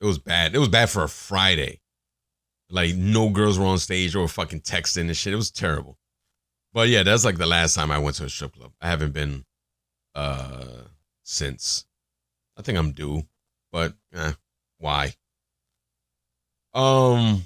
It 0.00 0.06
was 0.06 0.18
bad. 0.18 0.54
It 0.54 0.58
was 0.58 0.68
bad 0.68 0.90
for 0.90 1.02
a 1.02 1.08
Friday. 1.08 1.80
Like 2.70 2.94
no 2.94 3.30
girls 3.30 3.58
were 3.58 3.66
on 3.66 3.78
stage 3.78 4.14
or 4.14 4.28
fucking 4.28 4.60
texting 4.60 5.02
and 5.02 5.16
shit. 5.16 5.32
It 5.32 5.36
was 5.36 5.50
terrible. 5.50 5.98
But 6.72 6.88
yeah, 6.88 7.02
that's 7.02 7.24
like 7.24 7.36
the 7.38 7.46
last 7.46 7.74
time 7.74 7.90
I 7.90 7.98
went 7.98 8.16
to 8.16 8.24
a 8.24 8.28
strip 8.30 8.54
club. 8.54 8.72
I 8.80 8.88
haven't 8.88 9.12
been 9.12 9.44
uh 10.14 10.82
since. 11.22 11.84
I 12.56 12.62
think 12.62 12.78
I'm 12.78 12.92
due, 12.92 13.22
but 13.72 13.94
eh, 14.14 14.32
why? 14.78 15.14
Um, 16.74 17.42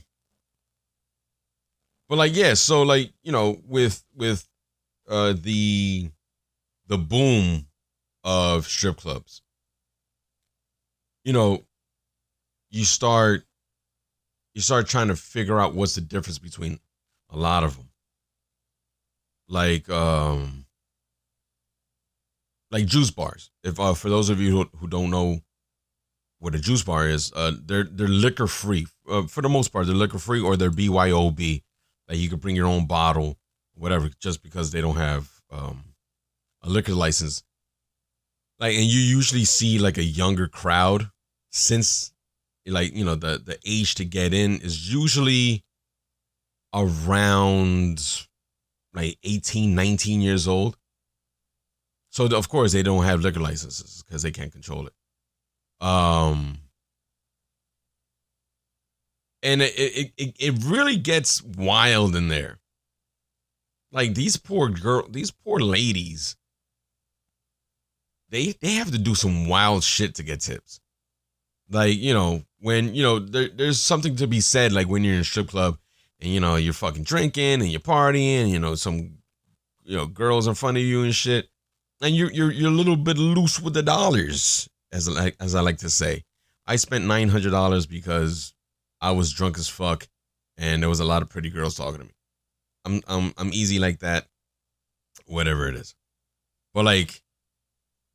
but 2.09 2.19
like 2.19 2.37
yeah, 2.37 2.55
so 2.55 2.83
like 2.83 3.13
you 3.23 3.33
know 3.33 3.61
with 3.67 4.05
with 4.15 4.47
uh 5.09 5.35
the 5.39 6.11
the 6.87 6.99
boom 6.99 7.67
of 8.23 8.67
strip 8.67 8.97
clubs, 8.97 9.43
you 11.25 11.33
know, 11.33 11.63
you 12.71 12.85
start 12.85 13.45
you 14.55 14.61
start 14.61 14.87
trying 14.87 15.09
to 15.09 15.17
figure 15.17 15.61
out 15.61 15.75
what's 15.75 15.95
the 15.95 16.01
difference 16.01 16.39
between 16.39 16.79
a 17.31 17.37
lot 17.37 17.65
of 17.65 17.77
them. 17.77 17.89
Like 19.49 19.89
um 19.91 20.67
like 22.71 22.87
juice 22.87 23.11
bars. 23.11 23.51
If 23.63 23.79
uh, 23.79 23.95
for 23.95 24.09
those 24.09 24.31
of 24.31 24.41
you 24.41 24.51
who, 24.51 24.69
who 24.79 24.89
don't 24.89 25.11
know 25.11 25.41
what 26.41 26.55
a 26.55 26.59
juice 26.59 26.83
bar 26.83 27.09
is, 27.09 27.33
uh, 27.35 27.53
they're 27.65 27.85
they're 27.85 28.09
liquor 28.09 28.49
free 28.49 28.87
uh, 29.09 29.23
for 29.29 29.43
the 29.43 29.49
most 29.49 29.69
part. 29.69 29.87
They're 29.87 29.95
liquor 29.95 30.19
free 30.19 30.41
or 30.41 30.57
they're 30.57 30.71
BYOB. 30.71 31.63
Like 32.09 32.19
you 32.19 32.29
could 32.29 32.41
bring 32.41 32.57
your 32.57 32.67
own 32.67 32.87
bottle, 32.87 33.39
whatever, 33.75 34.11
just 34.21 34.43
because 34.43 34.73
they 34.73 34.81
don't 34.81 34.97
have 34.97 35.31
um, 35.51 35.85
a 36.65 36.69
liquor 36.69 36.95
license. 36.95 37.45
Like, 38.59 38.75
and 38.75 38.85
you 38.85 39.01
usually 39.01 39.45
see 39.45 39.79
like 39.79 39.99
a 39.99 40.03
younger 40.03 40.49
crowd 40.49 41.11
since 41.53 42.13
like 42.67 42.95
you 42.95 43.05
know 43.05 43.15
the 43.15 43.41
the 43.45 43.59
age 43.67 43.95
to 43.97 44.05
get 44.05 44.33
in 44.33 44.59
is 44.59 44.93
usually 44.93 45.63
around 46.73 48.27
like 48.95 49.19
18 49.23 49.75
19 49.75 50.21
years 50.21 50.49
old. 50.49 50.77
So 52.11 52.27
of 52.27 52.49
course 52.49 52.73
they 52.73 52.83
don't 52.83 53.05
have 53.05 53.21
liquor 53.21 53.41
licenses 53.41 54.03
because 54.07 54.23
they 54.23 54.31
can't 54.31 54.53
control 54.53 54.87
it. 54.87 55.87
Um 55.87 56.59
and 59.43 59.61
it, 59.61 59.75
it 59.77 60.13
it 60.17 60.37
it 60.39 60.65
really 60.65 60.97
gets 60.97 61.43
wild 61.43 62.17
in 62.17 62.29
there. 62.29 62.61
Like 63.93 64.15
these 64.15 64.37
poor 64.37 64.71
girl 64.71 65.07
these 65.09 65.31
poor 65.31 65.61
ladies 65.61 66.37
they 68.35 68.53
they 68.61 68.73
have 68.73 68.91
to 68.91 68.99
do 68.99 69.15
some 69.15 69.47
wild 69.47 69.85
shit 69.85 70.17
to 70.17 70.25
get 70.25 70.41
tips. 70.41 70.81
Like 71.71 71.97
you 71.97 72.13
know 72.13 72.43
when 72.59 72.93
you 72.95 73.03
know 73.05 73.21
there, 73.21 73.49
there's 73.49 73.81
something 73.81 74.17
to 74.17 74.27
be 74.27 74.41
said 74.41 74.73
like 74.73 74.89
when 74.89 75.05
you're 75.05 75.15
in 75.15 75.21
a 75.21 75.25
strip 75.25 75.49
club 75.49 75.79
and 76.21 76.33
you 76.33 76.41
know 76.41 76.57
you're 76.57 76.73
fucking 76.73 77.05
drinking 77.05 77.63
and 77.63 77.71
you're 77.71 77.81
partying 77.81 78.51
you 78.51 78.59
know 78.59 78.75
some 78.75 79.19
you 79.85 79.97
know 79.97 80.07
girls 80.07 80.49
in 80.49 80.55
front 80.55 80.77
of 80.77 80.83
you 80.83 81.05
and 81.05 81.15
shit. 81.15 81.49
And 82.03 82.15
you're 82.15 82.33
you're 82.33 82.51
you're 82.51 82.73
a 82.73 82.75
little 82.75 82.97
bit 82.97 83.19
loose 83.19 83.61
with 83.61 83.73
the 83.73 83.83
dollars 83.83 84.69
as 84.93 85.09
like 85.09 85.37
as 85.39 85.55
I 85.55 85.61
like 85.61 85.79
to 85.79 85.91
say. 85.91 86.25
I 86.67 86.77
spent 86.77 87.07
nine 87.07 87.29
hundred 87.29 87.51
dollars 87.51 87.87
because 87.87 88.53
I 89.01 89.13
was 89.13 89.33
drunk 89.33 89.59
as 89.59 89.69
fuck 89.69 90.09
and 90.59 90.83
there 90.83 90.89
was 90.89 91.01
a 91.01 91.05
lot 91.05 91.23
of 91.23 91.31
pretty 91.31 91.51
girls 91.51 91.77
talking 91.77 92.01
to 92.01 92.07
me. 92.07 92.15
I'm 92.85 93.01
I'm 93.07 93.33
I'm 93.39 93.53
easy 93.53 93.79
like 93.79 94.01
that. 94.01 94.27
Whatever 95.27 95.69
it 95.69 95.77
is. 95.77 95.95
But 96.75 96.85
like 96.85 97.23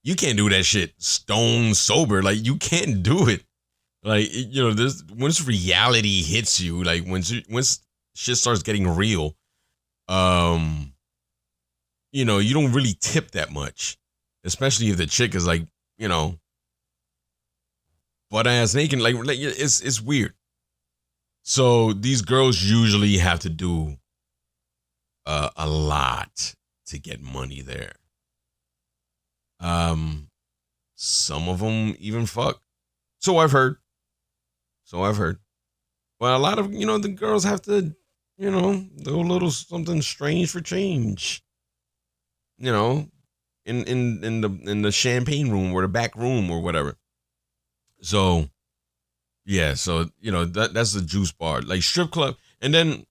you 0.09 0.15
can't 0.15 0.37
do 0.37 0.49
that 0.49 0.63
shit 0.63 0.93
stone 0.97 1.73
sober 1.73 2.21
like 2.21 2.45
you 2.45 2.55
can't 2.55 3.03
do 3.03 3.29
it 3.29 3.43
like 4.03 4.29
you 4.31 4.63
know, 4.63 4.73
this 4.73 5.03
once 5.17 5.45
reality 5.45 6.23
hits 6.23 6.59
you, 6.59 6.83
like 6.83 7.05
once 7.05 7.33
once 7.49 7.81
shit 8.15 8.37
starts 8.37 8.63
getting 8.63 8.87
real, 8.87 9.35
um, 10.07 10.93
you 12.11 12.23
know, 12.23 12.39
you 12.39 12.53
don't 12.53 12.71
really 12.71 12.95
tip 12.99 13.31
that 13.31 13.51
much, 13.51 13.97
especially 14.45 14.89
if 14.89 14.97
the 14.97 15.05
chick 15.05 15.35
is 15.35 15.45
like, 15.45 15.63
you 15.97 16.07
know, 16.07 16.39
butt 18.31 18.47
ass 18.47 18.73
naked. 18.73 19.01
Like, 19.01 19.15
like 19.15 19.39
it's 19.39 19.81
it's 19.81 20.01
weird. 20.01 20.33
So 21.43 21.91
these 21.91 22.21
girls 22.21 22.61
usually 22.63 23.17
have 23.17 23.39
to 23.39 23.49
do 23.49 23.97
uh, 25.25 25.49
a 25.57 25.67
lot 25.67 26.55
to 26.87 26.99
get 26.99 27.21
money 27.21 27.61
there. 27.61 27.93
Um, 29.59 30.29
some 30.95 31.49
of 31.49 31.59
them 31.59 31.95
even 31.99 32.25
fuck. 32.25 32.61
So 33.19 33.37
I've 33.37 33.51
heard. 33.51 33.77
So 34.83 35.03
I've 35.03 35.17
heard. 35.17 35.39
Well, 36.19 36.35
a 36.35 36.39
lot 36.39 36.59
of 36.59 36.73
you 36.73 36.85
know 36.85 36.97
the 36.97 37.09
girls 37.09 37.43
have 37.43 37.61
to, 37.63 37.95
you 38.37 38.51
know, 38.51 38.85
do 39.03 39.19
a 39.19 39.21
little 39.21 39.51
something 39.51 40.01
strange 40.01 40.51
for 40.51 40.61
change. 40.61 41.41
You 42.57 42.71
know, 42.71 43.09
in 43.65 43.83
in 43.85 44.23
in 44.23 44.41
the 44.41 44.49
in 44.69 44.81
the 44.81 44.91
champagne 44.91 45.49
room 45.49 45.73
or 45.73 45.81
the 45.81 45.87
back 45.87 46.15
room 46.15 46.51
or 46.51 46.61
whatever. 46.61 46.97
So, 48.01 48.49
yeah. 49.45 49.75
So 49.75 50.09
you 50.19 50.31
know 50.31 50.45
that 50.45 50.73
that's 50.73 50.93
the 50.93 51.01
juice 51.01 51.31
bar, 51.31 51.61
like 51.61 51.83
strip 51.83 52.11
club, 52.11 52.35
and 52.61 52.73
then 52.73 53.05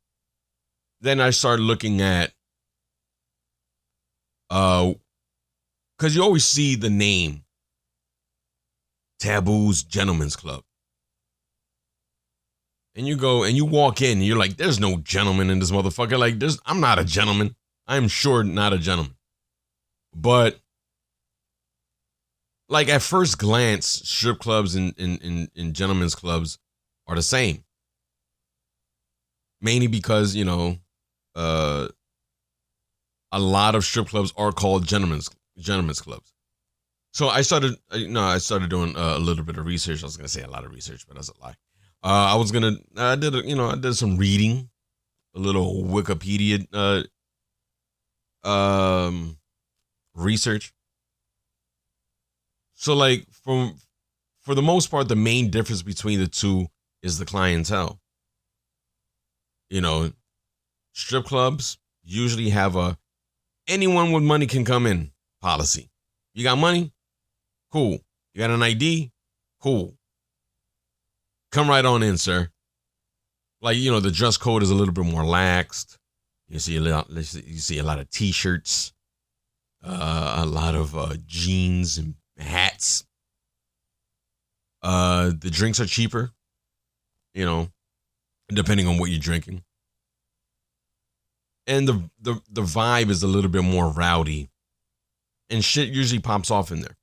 then 1.01 1.21
I 1.21 1.31
started 1.31 1.63
looking 1.63 2.01
at 2.03 2.33
uh 4.51 4.93
because 5.99 6.15
you 6.15 6.23
always 6.23 6.45
see 6.45 6.77
the 6.77 6.91
name 6.91 7.45
Taboo's 9.21 9.83
Gentlemen's 9.83 10.37
Club 10.37 10.63
and 12.99 13.07
you 13.07 13.17
go 13.17 13.45
and 13.45 13.57
you 13.57 13.65
walk 13.65 14.03
in 14.03 14.19
and 14.19 14.27
you're 14.27 14.37
like, 14.37 14.57
there's 14.57 14.81
no 14.81 14.97
gentleman 14.99 15.51
in 15.51 15.61
this 15.61 15.71
motherfucker. 15.71 16.19
Like, 16.19 16.41
there's 16.41 16.59
I'm 16.67 16.81
not 16.81 16.99
a 16.99 17.05
gentleman. 17.05 17.55
I'm 17.87 18.09
sure 18.09 18.43
not 18.43 18.73
a 18.73 18.79
gentleman. 18.79 19.15
But 20.15 20.59
like 22.69 22.89
at 22.89 23.03
first 23.03 23.39
glance, 23.39 23.87
strip 23.87 24.41
clubs 24.41 24.75
and, 24.75 24.95
and, 24.99 25.23
and, 25.23 25.49
and 25.57 25.75
gentlemen's 25.75 26.17
clubs 26.17 26.59
are 27.07 27.15
the 27.15 27.23
same. 27.23 27.63
Mainly 29.61 29.87
because, 29.87 30.35
you 30.35 30.45
know, 30.45 30.79
uh 31.37 31.89
a 33.31 33.39
lot 33.39 33.77
of 33.77 33.85
strip 33.85 34.09
clubs 34.09 34.33
are 34.37 34.51
called 34.51 34.87
gentlemen's 34.87 35.31
gentlemen's 35.59 36.01
clubs. 36.01 36.33
So 37.13 37.29
I 37.29 37.41
started, 37.43 37.75
you 37.93 38.09
know, 38.09 38.23
I 38.23 38.39
started 38.39 38.71
doing 38.71 38.95
a 38.97 39.19
little 39.19 39.45
bit 39.45 39.59
of 39.59 39.67
research. 39.67 40.03
I 40.03 40.07
was 40.07 40.17
gonna 40.17 40.29
say 40.29 40.43
a 40.43 40.51
lot 40.51 40.65
of 40.65 40.73
research, 40.73 41.07
but 41.07 41.17
that's 41.17 41.31
a 41.31 41.41
lie. 41.43 41.55
Uh, 42.03 42.33
I 42.33 42.37
was 42.37 42.53
gonna, 42.53 42.77
I 42.97 43.17
did, 43.17 43.35
a, 43.35 43.47
you 43.47 43.57
know, 43.57 43.71
I 43.71 43.77
did 43.77 43.95
some 43.95 44.17
reading, 44.17 44.71
a 45.35 45.39
little 45.39 45.85
Wikipedia, 45.85 46.67
uh, 46.73 47.03
um, 48.49 49.37
research. 50.15 50.73
So, 52.75 52.95
like, 52.95 53.27
from 53.45 53.75
for 54.43 54.55
the 54.55 54.63
most 54.63 54.91
part, 54.91 55.09
the 55.09 55.17
main 55.17 55.51
difference 55.51 55.83
between 55.83 56.21
the 56.21 56.29
two 56.29 56.69
is 57.03 57.19
the 57.19 57.27
clientele. 57.27 58.01
You 59.71 59.81
know, 59.81 60.13
strip 60.93 61.25
clubs 61.25 61.79
usually 62.05 62.51
have 62.51 62.77
a 62.77 62.97
anyone 63.67 64.13
with 64.13 64.23
money 64.23 64.47
can 64.47 64.65
come 64.65 64.87
in 64.87 65.11
policy. 65.41 65.91
You 66.35 66.45
got 66.45 66.59
money? 66.59 66.93
Cool. 67.73 67.99
You 68.35 68.39
got 68.39 68.51
an 68.51 68.63
ID? 68.63 69.11
Cool. 69.61 69.95
Come 71.51 71.69
right 71.69 71.85
on 71.85 72.03
in, 72.03 72.19
sir. 72.19 72.51
Like 73.61 73.77
you 73.77 73.91
know, 73.91 74.01
the 74.01 74.11
dress 74.11 74.37
code 74.37 74.63
is 74.63 74.71
a 74.71 74.75
little 74.75 74.95
bit 74.95 75.05
more 75.05 75.23
laxed. 75.23 75.99
You 76.49 76.59
see 76.59 76.77
a 76.77 76.81
lot. 76.81 77.11
You 77.11 77.23
see 77.23 77.79
a 77.79 77.83
lot 77.83 77.99
of 77.99 78.09
t-shirts, 78.11 78.93
uh, 79.85 80.37
a 80.39 80.47
lot 80.47 80.75
of 80.75 80.97
uh, 80.97 81.17
jeans 81.27 81.99
and 81.99 82.15
hats. 82.39 83.05
Uh, 84.83 85.33
the 85.39 85.51
drinks 85.51 85.81
are 85.81 85.87
cheaper. 85.87 86.31
You 87.35 87.45
know, 87.45 87.69
depending 88.49 88.87
on 88.87 88.99
what 88.99 89.11
you're 89.11 89.21
drinking. 89.21 89.63
And 91.67 91.87
the, 91.87 92.11
the 92.21 92.41
the 92.51 92.63
vibe 92.63 93.11
is 93.11 93.23
a 93.23 93.27
little 93.27 93.51
bit 93.51 93.63
more 93.63 93.91
rowdy, 93.91 94.49
and 95.51 95.65
shit 95.65 95.89
usually 95.89 96.21
pops 96.21 96.51
off 96.51 96.71
in 96.71 96.81
there. 96.81 96.97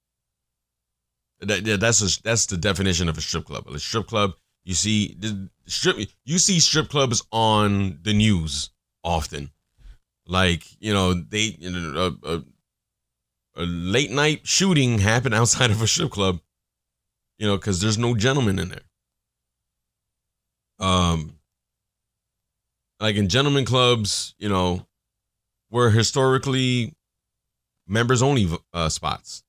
That, 1.42 1.66
yeah, 1.66 1.76
that's 1.76 2.02
a, 2.02 2.22
that's 2.24 2.46
the 2.46 2.58
definition 2.58 3.10
of 3.10 3.18
a 3.18 3.22
strip 3.22 3.46
club. 3.46 3.68
A 3.68 3.80
strip 3.80 4.08
club, 4.08 4.34
you 4.64 4.74
see 4.74 5.16
the 5.20 5.50
strip 5.68 5.98
you 6.24 6.38
see 6.40 6.60
strip 6.60 6.90
clubs 6.90 7.22
on 7.32 8.00
the 8.02 8.14
news 8.14 8.70
often. 9.04 9.52
Like, 10.28 10.64
you 10.80 10.94
know, 10.94 11.14
they 11.14 11.56
you 11.60 11.70
know, 11.70 12.18
a, 12.24 12.36
a, 12.36 12.44
a 13.58 13.66
late 13.66 14.12
night 14.12 14.48
shooting 14.48 15.00
happened 15.00 15.36
outside 15.36 15.72
of 15.72 15.82
a 15.82 15.88
strip 15.88 16.12
club, 16.12 16.40
you 17.38 17.48
know, 17.48 17.58
cuz 17.58 17.82
there's 17.82 17.98
no 17.98 18.16
gentleman 18.16 18.60
in 18.60 18.70
there. 18.70 18.80
Um 20.80 21.40
like 23.00 23.18
in 23.18 23.30
gentlemen 23.30 23.66
clubs, 23.66 24.34
you 24.40 24.50
know, 24.50 24.88
were 25.70 25.92
historically 25.92 26.96
members 27.88 28.21
only 28.21 28.48
uh, 28.74 28.89
spots 28.89 29.43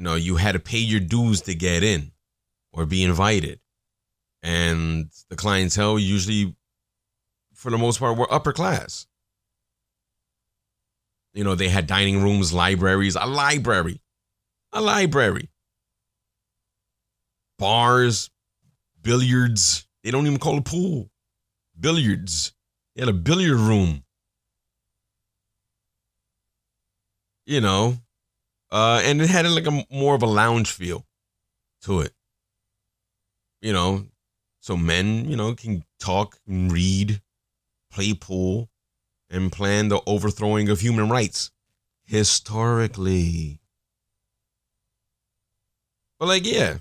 you 0.00 0.04
know, 0.04 0.14
you 0.14 0.36
had 0.36 0.52
to 0.52 0.58
pay 0.58 0.78
your 0.78 0.98
dues 0.98 1.42
to 1.42 1.54
get 1.54 1.84
in 1.84 2.12
or 2.72 2.86
be 2.86 3.04
invited. 3.04 3.60
And 4.42 5.10
the 5.28 5.36
clientele 5.36 5.98
usually, 5.98 6.56
for 7.52 7.70
the 7.70 7.76
most 7.76 8.00
part, 8.00 8.16
were 8.16 8.32
upper 8.32 8.54
class. 8.54 9.06
You 11.34 11.44
know, 11.44 11.54
they 11.54 11.68
had 11.68 11.86
dining 11.86 12.22
rooms, 12.22 12.54
libraries, 12.54 13.14
a 13.14 13.26
library, 13.26 14.00
a 14.72 14.80
library, 14.80 15.50
bars, 17.58 18.30
billiards. 19.02 19.86
They 20.02 20.10
don't 20.10 20.26
even 20.26 20.38
call 20.38 20.56
it 20.56 20.64
pool. 20.64 21.10
Billiards. 21.78 22.54
They 22.96 23.02
had 23.02 23.10
a 23.10 23.12
billiard 23.12 23.58
room. 23.58 24.02
You 27.50 27.60
know, 27.60 27.98
uh, 28.70 29.02
and 29.02 29.20
it 29.20 29.28
had 29.28 29.44
like 29.50 29.66
a 29.66 29.84
more 29.90 30.14
of 30.14 30.22
a 30.22 30.26
lounge 30.26 30.70
feel 30.70 31.04
to 31.82 31.98
it. 31.98 32.12
You 33.60 33.72
know, 33.72 34.06
so 34.60 34.76
men, 34.76 35.28
you 35.28 35.34
know, 35.34 35.56
can 35.56 35.84
talk 35.98 36.38
and 36.46 36.70
read, 36.70 37.20
play 37.90 38.14
pool, 38.14 38.70
and 39.30 39.50
plan 39.50 39.88
the 39.88 40.00
overthrowing 40.06 40.68
of 40.68 40.78
human 40.78 41.08
rights 41.08 41.50
historically. 42.04 43.58
But 46.20 46.28
like, 46.28 46.46
yeah. 46.46 46.78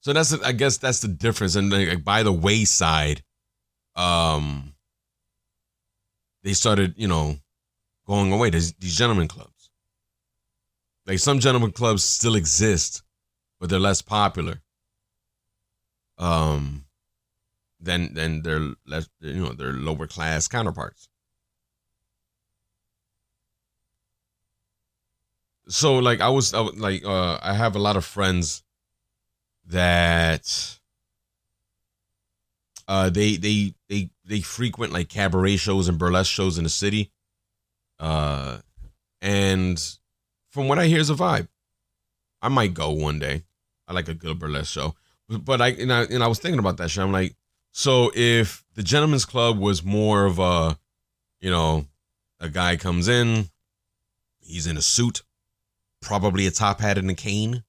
So 0.00 0.14
that's 0.14 0.32
I 0.32 0.52
guess 0.52 0.78
that's 0.78 1.00
the 1.00 1.08
difference. 1.08 1.56
And 1.56 1.70
like 1.70 2.02
by 2.04 2.22
the 2.22 2.32
wayside, 2.32 3.22
um, 3.96 4.72
they 6.42 6.54
started, 6.54 6.94
you 6.96 7.08
know, 7.08 7.36
going 8.06 8.32
away. 8.32 8.50
There's 8.50 8.72
these 8.74 8.96
gentlemen 8.96 9.28
clubs. 9.28 9.70
Like 11.06 11.18
some 11.18 11.38
gentlemen 11.40 11.72
clubs 11.72 12.04
still 12.04 12.34
exist, 12.34 13.02
but 13.60 13.70
they're 13.70 13.80
less 13.80 14.02
popular. 14.02 14.62
um, 16.18 16.84
than 17.80 18.14
than 18.14 18.42
their 18.42 18.60
less 18.86 19.08
you 19.20 19.34
know 19.44 19.52
their 19.52 19.72
lower 19.72 20.06
class 20.06 20.48
counterparts. 20.48 21.08
So 25.68 25.98
like 25.98 26.20
I 26.20 26.28
was, 26.28 26.52
I 26.54 26.60
was 26.60 26.74
like 26.76 27.04
uh, 27.04 27.38
I 27.42 27.54
have 27.54 27.74
a 27.76 27.78
lot 27.78 27.96
of 27.96 28.04
friends 28.04 28.62
that 29.66 30.78
uh 32.86 33.08
they 33.10 33.36
they 33.36 33.74
they 33.88 34.10
they 34.24 34.40
frequent 34.40 34.92
like 34.92 35.08
cabaret 35.08 35.56
shows 35.56 35.88
and 35.88 35.98
burlesque 35.98 36.30
shows 36.30 36.58
in 36.58 36.64
the 36.64 36.70
city 36.70 37.10
uh 37.98 38.58
and 39.20 39.98
from 40.50 40.68
what 40.68 40.78
i 40.78 40.86
hear 40.86 41.00
is 41.00 41.10
a 41.10 41.14
vibe. 41.14 41.48
I 42.42 42.48
might 42.48 42.74
go 42.74 42.90
one 42.90 43.18
day. 43.18 43.44
I 43.88 43.94
like 43.94 44.08
a 44.08 44.14
good 44.14 44.38
burlesque 44.38 44.72
show. 44.72 44.94
But 45.28 45.60
i 45.60 45.68
and 45.68 45.92
i, 45.92 46.02
and 46.02 46.22
I 46.22 46.28
was 46.28 46.38
thinking 46.38 46.58
about 46.58 46.76
that 46.78 46.90
shit 46.90 47.02
i'm 47.02 47.12
like 47.12 47.34
so 47.72 48.10
if 48.14 48.64
the 48.74 48.82
gentleman's 48.82 49.24
club 49.24 49.58
was 49.58 49.82
more 49.82 50.26
of 50.26 50.38
a 50.38 50.78
you 51.40 51.50
know 51.50 51.86
a 52.40 52.48
guy 52.48 52.76
comes 52.76 53.08
in 53.08 53.48
he's 54.40 54.66
in 54.66 54.76
a 54.76 54.82
suit 54.82 55.22
probably 56.02 56.46
a 56.46 56.50
top 56.50 56.80
hat 56.80 56.98
and 56.98 57.10
a 57.10 57.14
cane 57.14 57.64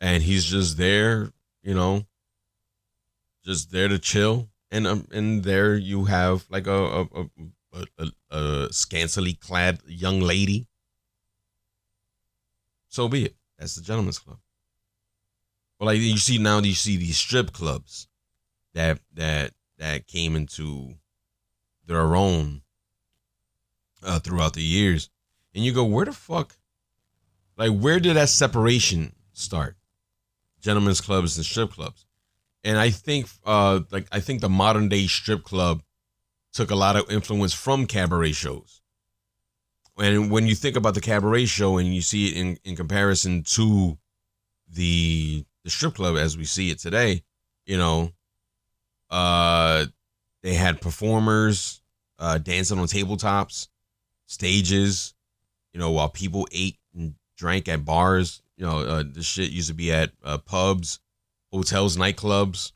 and 0.00 0.22
he's 0.22 0.44
just 0.44 0.76
there 0.76 1.32
you 1.62 1.74
know 1.74 2.06
just 3.44 3.72
there 3.72 3.88
to 3.88 3.98
chill, 3.98 4.48
and 4.70 4.86
um, 4.86 5.06
and 5.12 5.44
there 5.44 5.74
you 5.74 6.04
have 6.04 6.44
like 6.48 6.66
a 6.66 6.72
a, 6.72 7.00
a, 7.02 7.26
a, 7.72 8.08
a 8.30 8.68
scantily 8.72 9.34
clad 9.34 9.80
young 9.86 10.20
lady. 10.20 10.66
So 12.88 13.08
be 13.08 13.26
it. 13.26 13.36
That's 13.58 13.74
the 13.74 13.82
gentleman's 13.82 14.18
club. 14.18 14.38
But 15.78 15.86
like 15.86 15.98
you 15.98 16.18
see 16.18 16.38
now, 16.38 16.58
you 16.58 16.74
see 16.74 16.96
these 16.96 17.16
strip 17.16 17.52
clubs 17.52 18.08
that 18.74 19.00
that 19.14 19.52
that 19.78 20.06
came 20.06 20.36
into 20.36 20.94
their 21.86 22.14
own 22.14 22.62
uh, 24.02 24.20
throughout 24.20 24.54
the 24.54 24.62
years, 24.62 25.10
and 25.54 25.64
you 25.64 25.72
go, 25.72 25.84
where 25.84 26.04
the 26.04 26.12
fuck? 26.12 26.56
Like, 27.56 27.72
where 27.72 28.00
did 28.00 28.16
that 28.16 28.28
separation 28.28 29.14
start? 29.32 29.76
Gentlemen's 30.60 31.00
clubs 31.00 31.36
and 31.36 31.44
strip 31.44 31.72
clubs 31.72 32.06
and 32.64 32.78
I 32.78 32.90
think 32.90 33.26
uh 33.44 33.80
like 33.90 34.06
I 34.12 34.20
think 34.20 34.40
the 34.40 34.48
modern 34.48 34.88
day 34.88 35.06
strip 35.06 35.44
club 35.44 35.82
took 36.52 36.70
a 36.70 36.76
lot 36.76 36.96
of 36.96 37.10
influence 37.10 37.52
from 37.52 37.86
cabaret 37.86 38.32
shows. 38.32 38.80
And 39.98 40.30
when 40.30 40.46
you 40.46 40.54
think 40.54 40.76
about 40.76 40.94
the 40.94 41.00
cabaret 41.00 41.46
show 41.46 41.78
and 41.78 41.94
you 41.94 42.00
see 42.00 42.28
it 42.28 42.36
in, 42.36 42.58
in 42.64 42.76
comparison 42.76 43.42
to 43.54 43.98
the 44.68 45.44
the 45.64 45.70
strip 45.70 45.94
club 45.94 46.16
as 46.16 46.36
we 46.36 46.44
see 46.44 46.70
it 46.70 46.78
today, 46.78 47.22
you 47.66 47.76
know, 47.76 48.12
uh 49.10 49.86
they 50.42 50.54
had 50.54 50.80
performers 50.80 51.82
uh 52.18 52.38
dancing 52.38 52.78
on 52.78 52.86
tabletops, 52.86 53.68
stages, 54.26 55.14
you 55.72 55.78
know, 55.80 55.90
while 55.90 56.08
people 56.08 56.48
ate 56.52 56.78
and 56.94 57.14
drank 57.36 57.68
at 57.68 57.84
bars. 57.84 58.42
You 58.56 58.66
know, 58.66 58.80
uh, 58.80 59.04
this 59.06 59.26
shit 59.26 59.50
used 59.50 59.68
to 59.68 59.74
be 59.74 59.92
at 59.92 60.12
uh, 60.22 60.38
pubs 60.38 61.00
hotels, 61.52 61.96
nightclubs. 61.96 62.72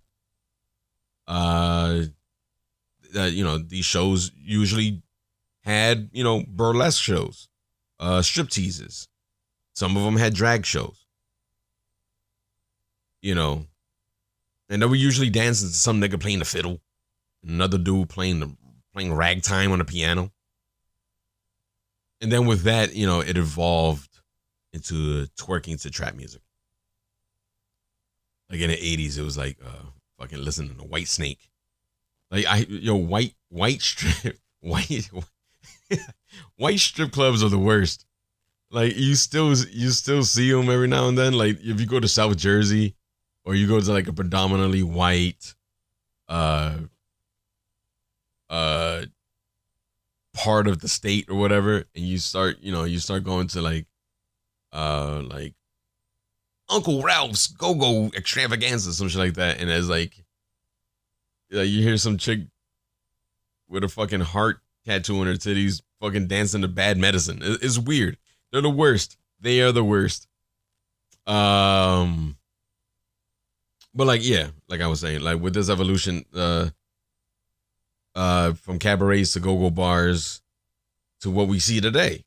Uh, 1.27 2.03
uh, 3.17 3.25
you 3.25 3.45
know, 3.45 3.59
these 3.59 3.85
shows 3.85 4.31
usually 4.37 5.03
had, 5.63 6.11
you 6.13 6.23
know, 6.23 6.45
burlesque 6.47 7.03
shows, 7.03 7.49
uh, 7.99 8.23
strip 8.23 8.49
teases. 8.49 9.09
Some 9.75 9.97
of 9.97 10.05
them 10.05 10.17
had 10.17 10.35
drag 10.35 10.65
shows. 10.65 11.05
You 13.23 13.35
know, 13.35 13.67
and 14.69 14.81
they 14.81 14.87
were 14.87 14.95
usually 14.95 15.31
dancing 15.31 15.69
to 15.69 15.75
some 15.75 16.01
nigga 16.01 16.21
playing 16.21 16.39
the 16.39 16.45
fiddle, 16.45 16.81
another 17.43 17.79
dude 17.79 18.09
playing 18.09 18.41
the 18.41 18.57
playing 18.93 19.13
ragtime 19.13 19.73
on 19.73 19.79
the 19.79 19.85
piano. 19.85 20.31
And 22.21 22.31
then 22.31 22.47
with 22.47 22.63
that, 22.63 22.95
you 22.95 23.07
know, 23.07 23.21
it 23.21 23.37
evolved 23.37 24.21
into 24.73 25.27
twerking 25.39 25.81
to 25.83 25.91
trap 25.91 26.15
music 26.15 26.43
like 28.51 28.61
in 28.61 28.71
the 28.71 28.79
eighties, 28.79 29.19
it 29.19 29.23
was 29.23 29.37
like 29.37 29.59
uh 29.65 29.87
fucking 30.19 30.43
listening 30.43 30.77
to 30.77 30.85
Whitesnake. 30.85 31.49
Like 32.31 32.47
I 32.47 32.67
yo 32.69 32.97
white 32.97 33.35
white 33.49 33.83
strip 33.83 34.39
white 34.61 35.11
white 36.57 36.81
strip 36.81 37.13
clubs 37.13 37.43
are 37.43 37.49
the 37.49 37.59
worst. 37.59 38.05
Like 38.71 38.97
you 38.97 39.15
still 39.15 39.55
you 39.55 39.91
still 39.91 40.25
see 40.25 40.51
them 40.51 40.69
every 40.69 40.89
now 40.89 41.09
and 41.09 41.17
then. 41.17 41.35
Like 41.35 41.59
if 41.63 41.81
you 41.81 41.87
go 41.87 42.01
to 42.01 42.09
South 42.09 42.37
Jersey, 42.37 42.95
or 43.45 43.55
you 43.55 43.69
go 43.69 43.81
to 43.81 43.93
like 43.93 44.09
a 44.09 44.13
predominantly 44.13 44.83
white, 44.83 45.55
uh, 46.29 46.79
uh, 48.51 49.03
part 50.35 50.67
of 50.67 50.81
the 50.81 50.89
state 50.89 51.27
or 51.29 51.37
whatever, 51.37 51.85
and 51.95 52.05
you 52.05 52.19
start 52.19 52.59
you 52.61 52.73
know 52.73 52.85
you 52.85 52.99
start 52.99 53.23
going 53.23 53.47
to 53.49 53.63
like, 53.63 53.87
uh, 54.73 55.23
like 55.25 55.55
Uncle 56.69 57.03
Ralph's 57.03 57.47
Go 57.47 57.75
Go 57.75 58.11
Extravaganza, 58.15 58.93
some 58.93 59.09
shit 59.09 59.19
like 59.19 59.35
that. 59.35 59.61
And 59.61 59.71
it's 59.71 59.89
like, 59.89 60.25
like 61.51 61.69
you 61.69 61.83
hear 61.83 61.97
some 61.97 62.19
chick 62.19 62.41
with 63.69 63.85
a 63.85 63.89
fucking 63.89 64.21
heart 64.21 64.61
tattoo 64.85 65.21
on 65.21 65.27
her 65.27 65.35
titties, 65.35 65.83
fucking 66.01 66.29
dancing 66.29 66.63
to 66.63 66.69
bad 66.69 66.99
medicine. 66.99 67.41
It's 67.43 67.79
weird. 67.79 68.17
They're 68.53 68.63
the 68.63 68.71
worst. 68.71 69.17
They 69.41 69.61
are 69.61 69.73
the 69.73 69.85
worst. 69.85 70.29
Um, 71.27 72.37
but 73.95 74.07
like, 74.07 74.21
yeah, 74.25 74.49
like 74.69 74.81
I 74.81 74.87
was 74.87 75.01
saying, 75.01 75.23
like 75.23 75.41
with 75.41 75.55
this 75.55 75.69
evolution, 75.69 76.25
uh, 76.35 76.71
uh, 78.15 78.53
from 78.55 78.79
cabarets 78.79 79.33
to 79.35 79.41
go-go 79.41 79.71
bars 79.71 80.41
to 81.21 81.31
what 81.31 81.49
we 81.49 81.59
see 81.59 81.81
today, 81.81 82.25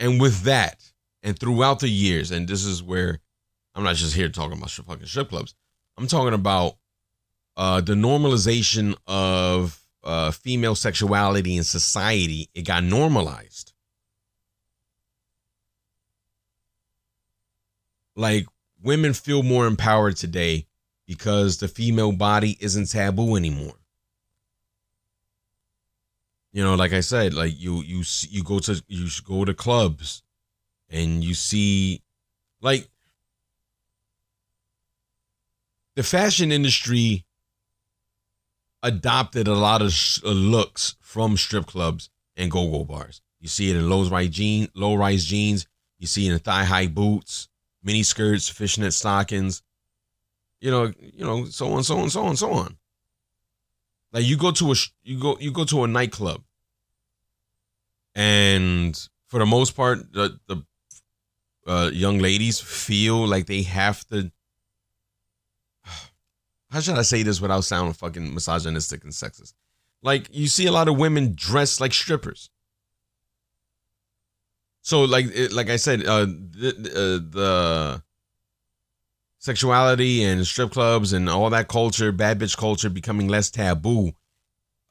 and 0.00 0.20
with 0.20 0.42
that, 0.42 0.92
and 1.22 1.38
throughout 1.38 1.80
the 1.80 1.88
years, 1.88 2.30
and 2.30 2.48
this 2.48 2.64
is 2.64 2.82
where 2.82 3.20
I'm 3.74 3.84
not 3.84 3.96
just 3.96 4.14
here 4.14 4.28
talking 4.28 4.58
about 4.58 4.70
fucking 4.70 5.06
strip 5.06 5.28
clubs. 5.28 5.54
I'm 5.96 6.06
talking 6.06 6.34
about 6.34 6.76
uh, 7.56 7.80
the 7.80 7.94
normalization 7.94 8.96
of 9.06 9.80
uh, 10.02 10.30
female 10.30 10.74
sexuality 10.74 11.56
in 11.56 11.64
society. 11.64 12.48
It 12.54 12.62
got 12.62 12.84
normalized. 12.84 13.72
Like 18.16 18.46
women 18.82 19.12
feel 19.12 19.42
more 19.42 19.66
empowered 19.66 20.16
today 20.16 20.66
because 21.06 21.58
the 21.58 21.68
female 21.68 22.12
body 22.12 22.56
isn't 22.60 22.90
taboo 22.90 23.36
anymore. 23.36 23.74
You 26.52 26.62
know, 26.62 26.76
like 26.76 26.92
I 26.92 27.00
said, 27.00 27.34
like 27.34 27.52
you 27.58 27.82
you 27.82 28.04
you 28.28 28.44
go 28.44 28.60
to 28.60 28.80
you 28.86 29.08
go 29.26 29.44
to 29.44 29.54
clubs 29.54 30.22
and 30.88 31.24
you 31.24 31.34
see 31.34 32.00
like 32.60 32.88
the 35.96 36.04
fashion 36.04 36.52
industry 36.52 37.24
adopted 38.84 39.48
a 39.48 39.54
lot 39.54 39.82
of 39.82 39.92
sh- 39.92 40.20
uh, 40.24 40.28
looks 40.30 40.94
from 41.00 41.36
strip 41.36 41.66
clubs 41.66 42.10
and 42.36 42.50
go-go 42.50 42.84
bars. 42.84 43.22
You 43.40 43.48
see 43.48 43.70
it 43.70 43.76
in 43.76 43.88
low-rise 43.88 44.28
jeans, 44.28 44.68
low-rise 44.74 45.24
jeans. 45.24 45.66
You 45.98 46.06
see 46.06 46.28
it 46.28 46.32
in 46.32 46.38
thigh-high 46.38 46.88
boots, 46.88 47.48
mini 47.82 48.02
skirts, 48.02 48.48
fishnet 48.48 48.92
stockings. 48.92 49.62
You 50.60 50.70
know, 50.70 50.92
you 51.00 51.24
know, 51.24 51.46
so 51.46 51.72
on, 51.72 51.82
so 51.82 51.98
on, 51.98 52.10
so 52.10 52.24
on, 52.24 52.36
so 52.36 52.52
on. 52.52 52.76
Like 54.12 54.24
you 54.24 54.36
go 54.36 54.52
to 54.52 54.72
a 54.72 54.74
you 55.02 55.18
go 55.18 55.36
you 55.40 55.50
go 55.50 55.64
to 55.64 55.82
a 55.82 55.88
nightclub, 55.88 56.42
and 58.14 58.96
for 59.26 59.40
the 59.40 59.46
most 59.46 59.74
part, 59.74 60.12
the 60.12 60.38
the 60.46 60.64
uh, 61.66 61.90
young 61.92 62.18
ladies 62.18 62.60
feel 62.60 63.26
like 63.26 63.46
they 63.46 63.62
have 63.62 64.06
to. 64.08 64.30
How 66.74 66.80
should 66.80 66.98
I 66.98 67.02
say 67.02 67.22
this 67.22 67.40
without 67.40 67.60
sounding 67.60 67.94
fucking 67.94 68.34
misogynistic 68.34 69.04
and 69.04 69.12
sexist? 69.12 69.52
Like 70.02 70.28
you 70.32 70.48
see 70.48 70.66
a 70.66 70.72
lot 70.72 70.88
of 70.88 70.98
women 70.98 71.34
dressed 71.36 71.80
like 71.80 71.94
strippers. 71.94 72.50
So 74.82 75.04
like 75.04 75.26
like 75.52 75.70
I 75.70 75.76
said, 75.76 76.04
uh, 76.04 76.26
the, 76.26 76.90
uh, 76.90 77.30
the 77.30 78.02
sexuality 79.38 80.24
and 80.24 80.44
strip 80.44 80.72
clubs 80.72 81.12
and 81.12 81.30
all 81.30 81.48
that 81.50 81.68
culture, 81.68 82.10
bad 82.10 82.40
bitch 82.40 82.56
culture, 82.56 82.90
becoming 82.90 83.28
less 83.28 83.52
taboo. 83.52 84.08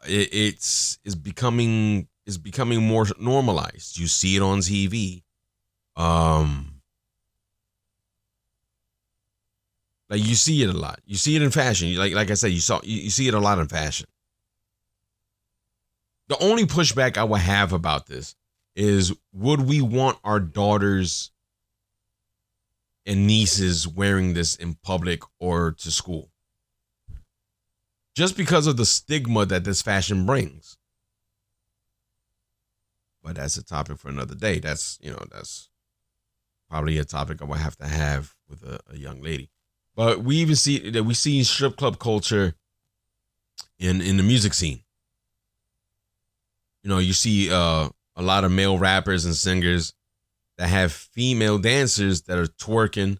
It, 0.08 0.30
it's 0.32 1.00
is 1.04 1.16
becoming 1.16 2.08
is 2.26 2.38
becoming 2.38 2.88
more 2.88 3.08
normalized. 3.20 3.98
You 3.98 4.08
see 4.08 4.38
it 4.38 4.42
on 4.42 4.60
TV. 4.60 5.24
Um, 5.98 6.73
like 10.14 10.24
you 10.24 10.36
see 10.36 10.62
it 10.62 10.70
a 10.70 10.78
lot. 10.78 11.00
You 11.06 11.16
see 11.16 11.36
it 11.36 11.42
in 11.42 11.50
fashion. 11.50 11.96
Like 11.96 12.14
like 12.14 12.30
I 12.30 12.36
said, 12.36 12.52
you 12.52 12.60
saw 12.60 12.80
you, 12.84 13.02
you 13.02 13.10
see 13.10 13.28
it 13.28 13.34
a 13.34 13.40
lot 13.40 13.58
in 13.58 13.68
fashion. 13.68 14.06
The 16.28 16.38
only 16.40 16.66
pushback 16.66 17.18
I 17.18 17.24
would 17.24 17.42
have 17.42 17.74
about 17.74 18.06
this 18.06 18.36
is 18.76 19.12
would 19.34 19.62
we 19.62 19.82
want 19.82 20.20
our 20.24 20.40
daughters 20.40 21.32
and 23.08 23.26
nieces 23.26 23.88
wearing 23.88 24.36
this 24.36 24.56
in 24.56 24.76
public 24.84 25.24
or 25.40 25.72
to 25.72 25.90
school. 25.90 26.30
Just 28.16 28.38
because 28.38 28.68
of 28.68 28.78
the 28.78 28.86
stigma 28.86 29.48
that 29.48 29.64
this 29.64 29.82
fashion 29.82 30.28
brings. 30.28 30.78
But 33.24 33.36
that's 33.38 33.58
a 33.58 33.64
topic 33.64 33.98
for 33.98 34.10
another 34.10 34.36
day. 34.36 34.60
That's, 34.60 35.00
you 35.02 35.10
know, 35.10 35.26
that's 35.32 35.70
probably 36.70 37.00
a 37.00 37.06
topic 37.06 37.42
I 37.42 37.46
will 37.46 37.56
have 37.56 37.78
to 37.78 37.88
have 37.88 38.36
with 38.48 38.62
a, 38.62 38.80
a 38.92 38.98
young 38.98 39.22
lady. 39.22 39.50
But 39.96 40.24
we 40.24 40.38
even 40.38 40.56
see 40.56 40.90
that 40.92 41.04
we 41.04 41.14
see 41.14 41.44
strip 41.44 41.78
club 41.78 42.00
culture 42.00 42.56
in 43.80 44.02
in 44.02 44.18
the 44.18 44.24
music 44.24 44.54
scene. 44.54 44.82
You 46.84 46.90
know, 46.90 46.98
you 46.98 47.14
see 47.14 47.52
uh, 47.52 47.90
a 48.16 48.22
lot 48.22 48.44
of 48.44 48.52
male 48.52 48.78
rappers 48.78 49.26
and 49.26 49.36
singers 49.36 49.94
that 50.58 50.68
have 50.68 50.92
female 50.92 51.58
dancers 51.58 52.24
that 52.24 52.38
are 52.38 52.46
twerking 52.46 53.18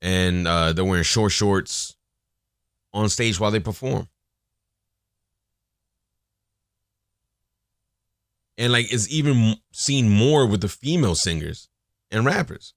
and 0.00 0.46
uh, 0.46 0.72
they're 0.72 0.84
wearing 0.84 1.04
short 1.04 1.32
shorts 1.32 1.96
on 2.92 3.08
stage 3.08 3.38
while 3.38 3.50
they 3.50 3.60
perform. 3.60 4.08
And 8.58 8.72
like 8.72 8.92
it's 8.92 9.10
even 9.10 9.56
seen 9.72 10.08
more 10.08 10.46
with 10.46 10.62
the 10.62 10.68
female 10.68 11.14
singers 11.14 11.68
and 12.10 12.24
rappers. 12.24 12.72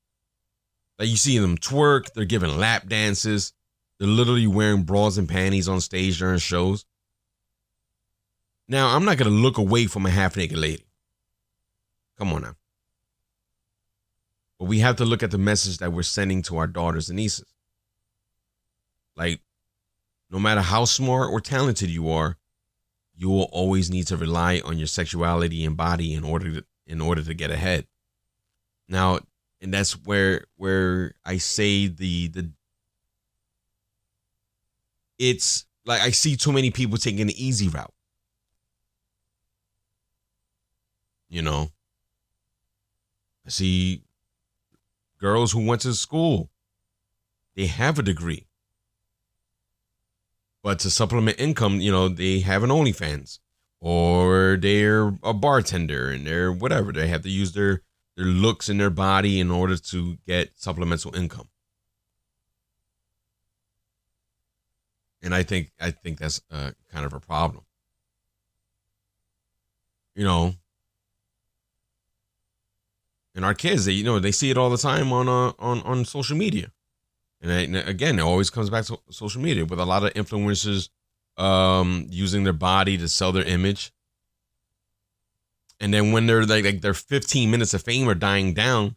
Like 0.99 1.07
you 1.07 1.15
see 1.15 1.38
them 1.38 1.57
twerk, 1.57 2.12
they're 2.13 2.25
giving 2.25 2.57
lap 2.57 2.88
dances, 2.88 3.53
they're 3.97 4.07
literally 4.07 4.47
wearing 4.47 4.83
bras 4.83 5.17
and 5.17 5.29
panties 5.29 5.69
on 5.69 5.79
stage 5.79 6.19
during 6.19 6.39
shows. 6.39 6.85
Now, 8.67 8.95
I'm 8.95 9.05
not 9.05 9.17
gonna 9.17 9.31
look 9.31 9.57
away 9.57 9.88
from 9.88 10.05
a 10.05 10.09
half 10.09 10.35
naked 10.35 10.57
lady. 10.57 10.85
Come 12.17 12.33
on 12.33 12.41
now. 12.41 12.55
But 14.59 14.65
we 14.65 14.79
have 14.79 14.97
to 14.97 15.05
look 15.05 15.23
at 15.23 15.31
the 15.31 15.38
message 15.38 15.77
that 15.77 15.93
we're 15.93 16.03
sending 16.03 16.41
to 16.43 16.57
our 16.57 16.67
daughters 16.67 17.09
and 17.09 17.15
nieces. 17.15 17.47
Like, 19.15 19.39
no 20.29 20.38
matter 20.38 20.62
how 20.62 20.83
smart 20.83 21.31
or 21.31 21.39
talented 21.39 21.89
you 21.89 22.09
are, 22.09 22.38
you 23.15 23.29
will 23.29 23.49
always 23.51 23.89
need 23.89 24.07
to 24.07 24.17
rely 24.17 24.62
on 24.63 24.77
your 24.77 24.88
sexuality 24.88 25.65
and 25.65 25.75
body 25.77 26.13
in 26.13 26.23
order 26.23 26.51
to 26.51 26.65
in 26.85 26.99
order 27.01 27.21
to 27.21 27.33
get 27.33 27.51
ahead. 27.51 27.88
Now, 28.88 29.19
and 29.62 29.74
that's 29.74 29.93
where 30.06 30.45
where 30.56 31.13
I 31.26 31.38
say 31.38 31.88
the 31.88 32.28
the 32.30 32.50
it's 35.17 35.65
like 35.86 36.02
I 36.02 36.12
see 36.12 36.36
too 36.36 36.52
many 36.52 36.72
people 36.72 36.98
taking 36.98 37.28
the 37.28 37.45
easy 37.45 37.67
route. 37.67 37.93
You 41.30 41.41
know, 41.41 41.69
I 43.45 43.50
see 43.50 44.04
girls 45.19 45.52
who 45.52 45.65
went 45.65 45.82
to 45.82 45.93
school, 45.93 46.50
they 47.56 47.67
have 47.67 48.00
a 48.00 48.04
degree. 48.04 48.48
But 50.63 50.80
to 50.80 50.89
supplement 50.89 51.39
income, 51.39 51.80
you 51.80 51.91
know, 51.91 52.10
they 52.10 52.39
have 52.39 52.63
an 52.63 52.69
OnlyFans 52.69 53.39
or 53.80 54.58
they're 54.60 55.13
a 55.24 55.34
bartender 55.34 56.10
and 56.10 56.26
they're 56.26 56.52
whatever. 56.52 56.91
They 56.91 57.08
have 57.08 57.22
to 57.24 57.30
use 57.30 57.54
their 57.54 57.84
their 58.19 58.27
looks 58.27 58.67
and 58.67 58.77
their 58.77 58.89
body 58.89 59.39
in 59.39 59.49
order 59.49 59.77
to 59.77 60.17
get 60.27 60.51
supplemental 60.55 61.15
income. 61.15 61.47
And 65.21 65.34
I 65.34 65.43
think 65.43 65.71
I 65.79 65.91
think 65.91 66.19
that's 66.19 66.41
uh, 66.51 66.71
kind 66.91 67.05
of 67.05 67.13
a 67.13 67.21
problem. 67.21 67.63
You 70.15 70.25
know, 70.25 70.55
and 73.34 73.45
our 73.45 73.53
kids, 73.53 73.86
they 73.86 73.93
you 73.93 74.03
know 74.03 74.19
they 74.19 74.34
see 74.34 74.49
it 74.49 74.58
all 74.58 74.69
the 74.69 74.77
time 74.77 75.13
on 75.13 75.29
uh, 75.29 75.53
on 75.58 75.82
on 75.84 76.03
social 76.03 76.36
media, 76.36 76.71
and, 77.41 77.51
I, 77.53 77.60
and 77.62 77.75
again, 77.77 78.19
it 78.19 78.23
always 78.23 78.49
comes 78.49 78.69
back 78.69 78.84
to 78.86 78.99
social 79.12 79.41
media 79.41 79.63
with 79.63 79.79
a 79.79 79.86
lot 79.86 80.03
of 80.03 80.13
influencers 80.13 80.89
um, 81.38 82.05
using 82.10 82.43
their 82.43 82.51
body 82.51 82.97
to 82.97 83.08
sell 83.08 83.32
their 83.32 83.45
image. 83.45 83.93
And 85.80 85.94
then 85.94 86.12
when 86.12 86.28
they're 86.28 86.46
like, 86.46 86.65
like 86.65 86.82
their 86.82 86.94
15 86.94 87.50
minutes 87.50 87.74
of 87.74 87.84
fame 87.84 88.10
are 88.10 88.15
dying 88.15 88.54
down, 88.54 88.96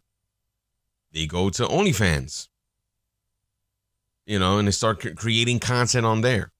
they 1.11 1.25
go 1.25 1.49
to 1.49 1.63
OnlyFans. 1.63 2.49
You 4.25 4.39
know, 4.39 4.57
and 4.57 4.67
they 4.67 4.71
start 4.71 5.15
creating 5.15 5.59
content 5.59 6.05
on 6.05 6.21
there. 6.21 6.51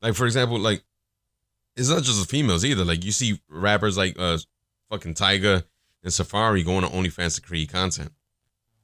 Like 0.00 0.14
for 0.14 0.26
example, 0.26 0.58
like 0.58 0.82
it's 1.76 1.88
not 1.88 2.02
just 2.02 2.20
the 2.20 2.26
females 2.26 2.64
either. 2.64 2.84
Like 2.84 3.04
you 3.04 3.12
see 3.12 3.40
rappers 3.48 3.96
like 3.96 4.16
uh 4.18 4.38
fucking 4.90 5.14
Tyga 5.14 5.64
and 6.02 6.12
Safaree 6.12 6.64
going 6.64 6.82
to 6.82 6.90
OnlyFans 6.90 7.36
to 7.36 7.40
create 7.40 7.72
content, 7.72 8.12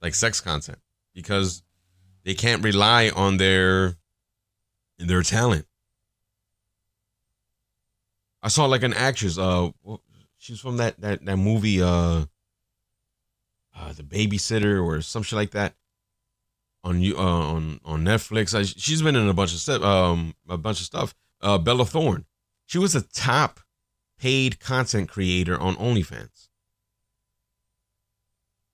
like 0.01 0.15
sex 0.15 0.41
content, 0.41 0.79
because 1.15 1.63
they 2.25 2.35
can't 2.35 2.65
rely 2.65 3.11
on 3.15 3.37
their 3.37 3.97
their 4.99 5.23
talent. 5.23 5.67
I 8.43 8.49
saw 8.49 8.67
like 8.67 8.83
an 8.83 8.95
actress. 8.95 9.39
Uh, 9.39 9.71
she's 10.39 10.61
from 10.61 10.77
that 10.79 11.01
that 11.01 11.25
that 11.25 11.37
movie. 11.37 11.83
Uh, 11.83 12.27
uh 13.77 13.93
the 13.93 14.03
babysitter 14.03 14.85
or 14.85 15.01
some 15.03 15.23
shit 15.23 15.37
like 15.37 15.53
that. 15.53 15.75
On 16.85 17.01
you 17.01 17.17
uh, 17.17 17.23
on 17.23 17.81
on 17.85 18.05
Netflix. 18.05 18.59
I, 18.59 18.63
she's 18.63 19.03
been 19.03 19.17
in 19.17 19.29
a 19.29 19.35
bunch 19.35 19.53
of 19.53 19.59
stuff. 19.59 19.83
Um, 19.83 20.35
a 20.49 20.57
bunch 20.57 20.81
of 20.81 20.87
stuff. 20.87 21.15
Uh, 21.41 21.59
Bella 21.59 21.85
Thorne. 21.85 22.25
She 22.67 22.79
was 22.79 22.95
a 22.95 23.03
top 23.03 23.61
paid 24.19 24.61
content 24.61 25.09
creator 25.09 25.59
on 25.59 25.77
OnlyFans. 25.77 26.49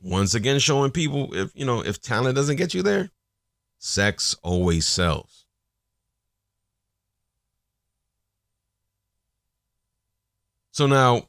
Once 0.01 0.35
again, 0.35 0.59
showing 0.59 0.91
people 0.91 1.35
if 1.35 1.51
you 1.55 1.65
know 1.65 1.81
if 1.81 2.01
talent 2.01 2.37
doesn't 2.37 2.57
get 2.57 2.75
you 2.75 2.83
there, 2.83 3.11
sex 3.79 4.37
always 4.43 4.87
sells. 4.87 5.44
So 10.75 10.89
now, 10.89 11.29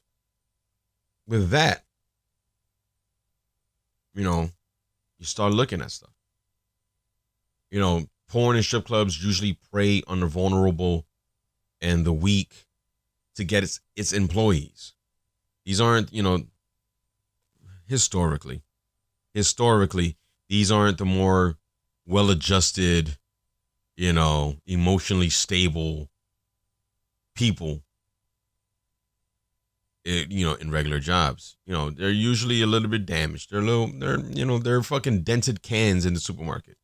with 1.27 1.51
that, 1.51 1.84
you 4.15 4.23
know, 4.23 4.49
you 5.19 5.25
start 5.27 5.53
looking 5.53 5.81
at 5.81 5.91
stuff. 5.91 6.10
You 7.69 7.79
know, 7.79 8.08
porn 8.27 8.55
and 8.55 8.65
strip 8.65 8.86
clubs 8.86 9.23
usually 9.23 9.60
prey 9.71 10.01
on 10.08 10.21
the 10.21 10.25
vulnerable 10.25 11.05
and 11.79 12.03
the 12.08 12.12
weak 12.12 12.65
to 13.36 13.43
get 13.43 13.62
its 13.62 13.81
its 13.95 14.13
employees. 14.13 14.93
These 15.63 15.79
aren't, 15.79 16.12
you 16.12 16.23
know, 16.23 16.47
historically, 17.86 18.63
historically, 19.31 20.17
these 20.49 20.71
aren't 20.71 20.97
the 20.97 21.05
more 21.05 21.58
well-adjusted, 22.08 23.15
you 23.95 24.12
know, 24.12 24.55
emotionally 24.65 25.29
stable 25.29 26.10
people 27.36 27.84
it, 30.06 30.32
you 30.32 30.46
know, 30.46 30.54
in 30.54 30.72
regular 30.72 31.00
jobs. 31.00 31.58
You 31.65 31.74
know, 31.74 31.89
they're 31.89 32.10
usually 32.10 32.62
a 32.62 32.68
little 32.68 32.88
bit 32.88 33.06
damaged. 33.06 33.50
They're 33.52 33.60
a 33.60 33.63
little, 33.63 33.88
they're, 33.88 34.20
you 34.20 34.46
know, 34.46 34.60
they're 34.60 34.84
fucking 34.84 35.24
dented 35.24 35.62
cans 35.63 36.06
in 36.06 36.13
the 36.13 36.20
supermarket. 36.20 36.78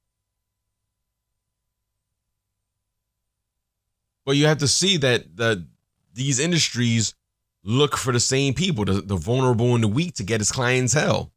But 4.26 4.36
you 4.36 4.48
have 4.48 4.60
to 4.60 4.68
see 4.68 4.98
that 4.98 5.38
the 5.38 5.68
these 6.14 6.40
industries 6.40 7.16
look 7.64 7.96
for 7.96 8.12
the 8.12 8.20
same 8.20 8.54
people, 8.54 8.86
the, 8.86 9.02
the 9.02 9.16
vulnerable 9.16 9.74
and 9.74 9.84
the 9.84 9.88
weak, 9.88 10.16
to 10.16 10.24
get 10.24 10.42
its 10.42 10.52
clientele. 10.52 11.32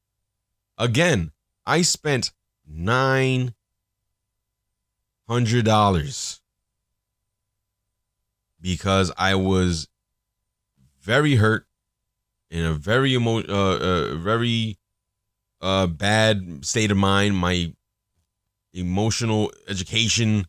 Again, 0.77 1.31
I 1.64 1.83
spent 1.83 2.33
nine 2.66 3.55
hundred 5.29 5.64
dollars 5.64 6.40
because 8.61 9.12
I 9.16 9.35
was 9.35 9.88
very 11.01 11.37
hurt 11.37 11.66
in 12.50 12.64
a 12.64 12.72
very 12.74 13.14
emo- 13.14 13.46
uh, 13.48 13.78
uh, 13.78 14.14
very 14.16 14.78
uh, 15.61 15.87
bad 15.87 16.64
state 16.64 16.90
of 16.90 16.96
mind. 16.96 17.37
My 17.37 17.72
emotional 18.72 19.52
education 19.68 20.46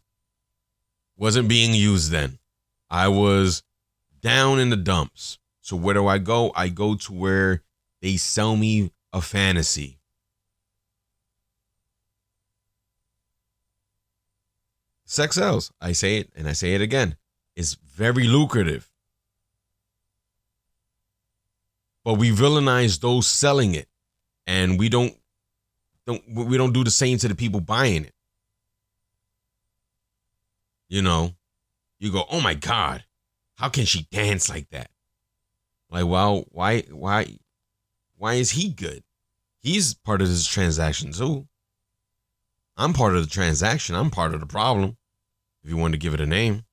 wasn't 1.17 1.47
being 1.47 1.73
used 1.73 2.11
then. 2.11 2.39
I 2.89 3.07
was 3.07 3.63
down 4.21 4.59
in 4.59 4.69
the 4.69 4.77
dumps. 4.77 5.37
So 5.61 5.75
where 5.75 5.93
do 5.93 6.07
I 6.07 6.17
go? 6.17 6.51
I 6.55 6.69
go 6.69 6.95
to 6.95 7.13
where 7.13 7.63
they 8.01 8.17
sell 8.17 8.55
me 8.55 8.91
a 9.13 9.21
fantasy. 9.21 9.99
Sex 15.05 15.35
sells. 15.35 15.71
I 15.79 15.93
say 15.93 16.17
it 16.17 16.29
and 16.35 16.47
I 16.47 16.51
say 16.53 16.73
it 16.73 16.81
again. 16.81 17.15
It's 17.55 17.75
very 17.75 18.25
lucrative. 18.25 18.91
But 22.05 22.13
we 22.13 22.29
villainize 22.29 23.01
those 23.01 23.27
selling 23.27 23.73
it, 23.73 23.89
and 24.45 24.79
we 24.79 24.87
don't 24.87 25.13
don't 26.05 26.23
we 26.33 26.55
don't 26.55 26.71
do 26.71 26.83
the 26.83 26.91
same 26.91 27.17
to 27.17 27.27
the 27.27 27.35
people 27.35 27.59
buying 27.59 28.05
it. 28.05 28.13
You 30.87 31.01
know, 31.01 31.33
you 31.99 32.11
go, 32.11 32.23
oh 32.29 32.39
my 32.39 32.53
god, 32.53 33.03
how 33.55 33.69
can 33.69 33.85
she 33.85 34.07
dance 34.11 34.49
like 34.49 34.69
that? 34.69 34.91
Like, 35.89 36.05
well, 36.05 36.45
why 36.51 36.81
why 36.91 37.37
why 38.17 38.35
is 38.35 38.51
he 38.51 38.69
good? 38.69 39.03
He's 39.59 39.95
part 39.95 40.21
of 40.21 40.29
this 40.29 40.45
transaction 40.45 41.11
too. 41.11 41.47
I'm 42.77 42.93
part 42.93 43.15
of 43.15 43.23
the 43.23 43.29
transaction. 43.29 43.95
I'm 43.95 44.11
part 44.11 44.35
of 44.35 44.41
the 44.41 44.45
problem. 44.45 44.95
If 45.63 45.71
you 45.71 45.77
want 45.77 45.93
to 45.93 45.99
give 45.99 46.13
it 46.13 46.21
a 46.21 46.27
name, 46.27 46.65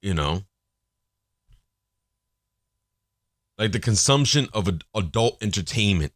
you 0.00 0.14
know, 0.14 0.44
like 3.58 3.72
the 3.72 3.80
consumption 3.80 4.48
of 4.52 4.68
ad- 4.68 4.84
adult 4.94 5.42
entertainment 5.42 6.12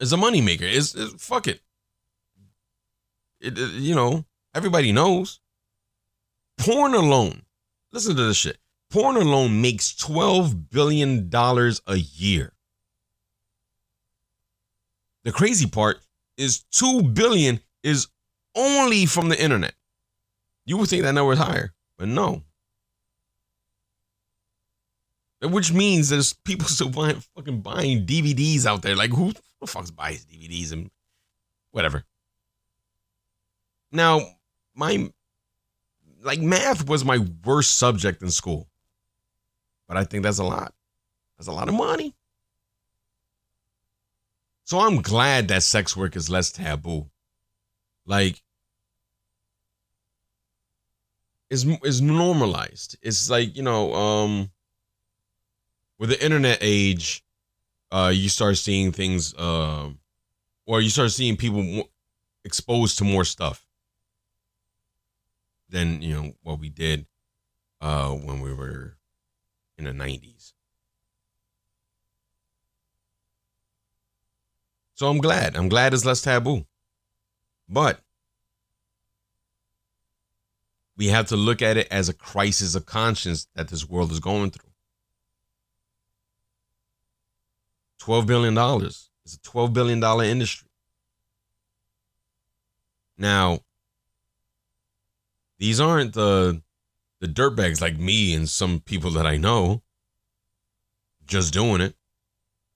is 0.00 0.12
a 0.12 0.16
moneymaker. 0.16 0.62
Is 0.62 0.94
is 0.94 1.14
fuck 1.18 1.46
it. 1.46 1.60
It, 3.40 3.58
it- 3.58 3.72
you 3.74 3.94
know, 3.94 4.24
everybody 4.54 4.92
knows. 4.92 5.40
Porn 6.58 6.94
alone, 6.94 7.42
listen 7.92 8.16
to 8.16 8.24
this 8.24 8.36
shit. 8.36 8.58
Porn 8.90 9.16
alone 9.16 9.60
makes 9.60 9.94
twelve 9.94 10.70
billion 10.70 11.28
dollars 11.28 11.80
a 11.86 11.96
year. 11.96 12.52
The 15.24 15.32
crazy 15.32 15.66
part 15.66 15.98
is 16.36 16.60
two 16.70 17.02
billion 17.02 17.60
is 17.82 18.06
only 18.54 19.06
from 19.06 19.28
the 19.28 19.42
internet. 19.42 19.74
You 20.64 20.76
would 20.78 20.88
think 20.88 21.02
that 21.02 21.12
number 21.12 21.32
is 21.32 21.38
higher, 21.38 21.74
but 21.98 22.08
no. 22.08 22.42
Which 25.42 25.72
means 25.72 26.08
there's 26.08 26.32
people 26.32 26.66
still 26.68 26.90
buying 26.90 27.20
fucking 27.34 27.60
buying 27.60 28.06
DVDs 28.06 28.66
out 28.66 28.82
there. 28.82 28.96
Like 28.96 29.10
who 29.10 29.32
the 29.60 29.66
fuck's 29.66 29.90
buys 29.90 30.24
DVDs 30.24 30.72
and 30.72 30.90
whatever. 31.70 32.04
Now, 33.92 34.20
my 34.74 35.10
like 36.22 36.40
math 36.40 36.88
was 36.88 37.04
my 37.04 37.18
worst 37.44 37.76
subject 37.76 38.22
in 38.22 38.30
school. 38.30 38.68
But 39.86 39.96
I 39.96 40.04
think 40.04 40.24
that's 40.24 40.38
a 40.38 40.44
lot. 40.44 40.74
That's 41.38 41.48
a 41.48 41.52
lot 41.52 41.68
of 41.68 41.74
money. 41.74 42.14
So 44.64 44.80
I'm 44.80 45.00
glad 45.00 45.48
that 45.48 45.62
sex 45.62 45.96
work 45.96 46.16
is 46.16 46.28
less 46.28 46.50
taboo. 46.50 47.08
Like 48.04 48.42
is 51.50 51.64
is 51.84 52.00
normalized. 52.00 52.96
It's 53.02 53.30
like, 53.30 53.56
you 53.56 53.62
know, 53.62 53.94
um 53.94 54.50
with 55.98 56.10
the 56.10 56.22
internet 56.22 56.58
age, 56.60 57.22
uh 57.90 58.12
you 58.14 58.28
start 58.28 58.56
seeing 58.56 58.92
things 58.92 59.34
um 59.38 59.98
or 60.66 60.80
you 60.80 60.90
start 60.90 61.10
seeing 61.12 61.36
people 61.36 61.88
exposed 62.44 62.98
to 62.98 63.04
more 63.04 63.24
stuff 63.24 63.66
than, 65.68 66.02
you 66.02 66.14
know, 66.14 66.32
what 66.42 66.58
we 66.58 66.68
did 66.68 67.06
uh 67.80 68.10
when 68.10 68.40
we 68.40 68.52
were 68.52 68.96
in 69.78 69.84
the 69.84 69.92
90s. 69.92 70.52
So 74.94 75.08
I'm 75.08 75.18
glad. 75.18 75.56
I'm 75.56 75.68
glad 75.68 75.92
it's 75.92 76.06
less 76.06 76.22
taboo. 76.22 76.64
But 77.68 78.00
we 80.96 81.08
have 81.08 81.26
to 81.28 81.36
look 81.36 81.60
at 81.60 81.76
it 81.76 81.88
as 81.90 82.08
a 82.08 82.14
crisis 82.14 82.74
of 82.74 82.86
conscience 82.86 83.46
that 83.54 83.68
this 83.68 83.86
world 83.86 84.10
is 84.10 84.20
going 84.20 84.50
through. 84.50 84.65
$12 88.06 88.26
billion. 88.26 88.56
It's 89.24 89.34
a 89.34 89.38
$12 89.38 89.72
billion 89.72 90.02
industry. 90.24 90.68
Now, 93.18 93.60
these 95.58 95.80
aren't 95.80 96.12
the 96.14 96.62
the 97.18 97.26
dirtbags 97.26 97.80
like 97.80 97.98
me 97.98 98.34
and 98.34 98.46
some 98.46 98.78
people 98.80 99.10
that 99.12 99.26
I 99.26 99.38
know 99.38 99.82
just 101.26 101.52
doing 101.54 101.80
it. 101.80 101.94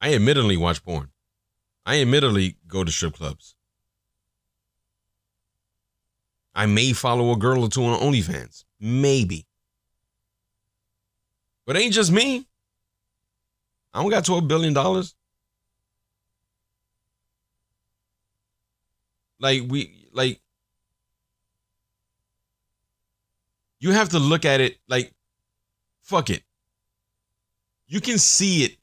I 0.00 0.14
admittedly 0.14 0.56
watch 0.56 0.82
porn. 0.82 1.10
I 1.84 2.00
admittedly 2.00 2.56
go 2.66 2.82
to 2.82 2.90
strip 2.90 3.14
clubs. 3.14 3.54
I 6.54 6.64
may 6.64 6.94
follow 6.94 7.32
a 7.32 7.36
girl 7.36 7.64
or 7.64 7.68
two 7.68 7.84
on 7.84 8.00
OnlyFans. 8.00 8.64
Maybe. 8.80 9.46
But 11.66 11.76
it 11.76 11.80
ain't 11.80 11.94
just 11.94 12.10
me. 12.10 12.46
I 13.92 14.00
don't 14.00 14.10
got 14.10 14.24
$12 14.24 14.48
billion. 14.48 14.74
Like, 19.40 19.62
we, 19.68 20.08
like, 20.12 20.40
you 23.80 23.92
have 23.92 24.10
to 24.10 24.18
look 24.18 24.44
at 24.44 24.60
it 24.60 24.78
like, 24.88 25.12
fuck 26.02 26.30
it. 26.30 26.42
You 27.88 28.00
can 28.00 28.18
see 28.18 28.62
it 28.64 28.76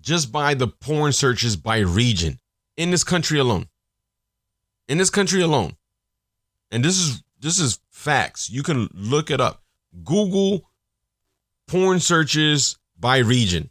just 0.00 0.32
by 0.32 0.54
the 0.54 0.66
porn 0.66 1.12
searches 1.12 1.54
by 1.54 1.78
region 1.78 2.40
in 2.76 2.90
this 2.90 3.04
country 3.04 3.38
alone. 3.38 3.66
In 4.88 4.98
this 4.98 5.10
country 5.10 5.42
alone. 5.42 5.76
And 6.70 6.84
this 6.84 6.98
is 6.98 7.22
this 7.40 7.60
is 7.60 7.78
facts. 7.90 8.50
You 8.50 8.62
can 8.62 8.88
look 8.92 9.30
it 9.30 9.40
up. 9.40 9.62
Google 10.04 10.68
porn 11.66 12.00
searches 12.00 12.78
by 12.98 13.18
region. 13.18 13.70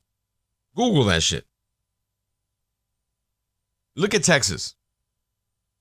Google 0.76 1.04
that 1.06 1.24
shit. 1.24 1.46
Look 3.96 4.14
at 4.14 4.24
Texas. 4.24 4.76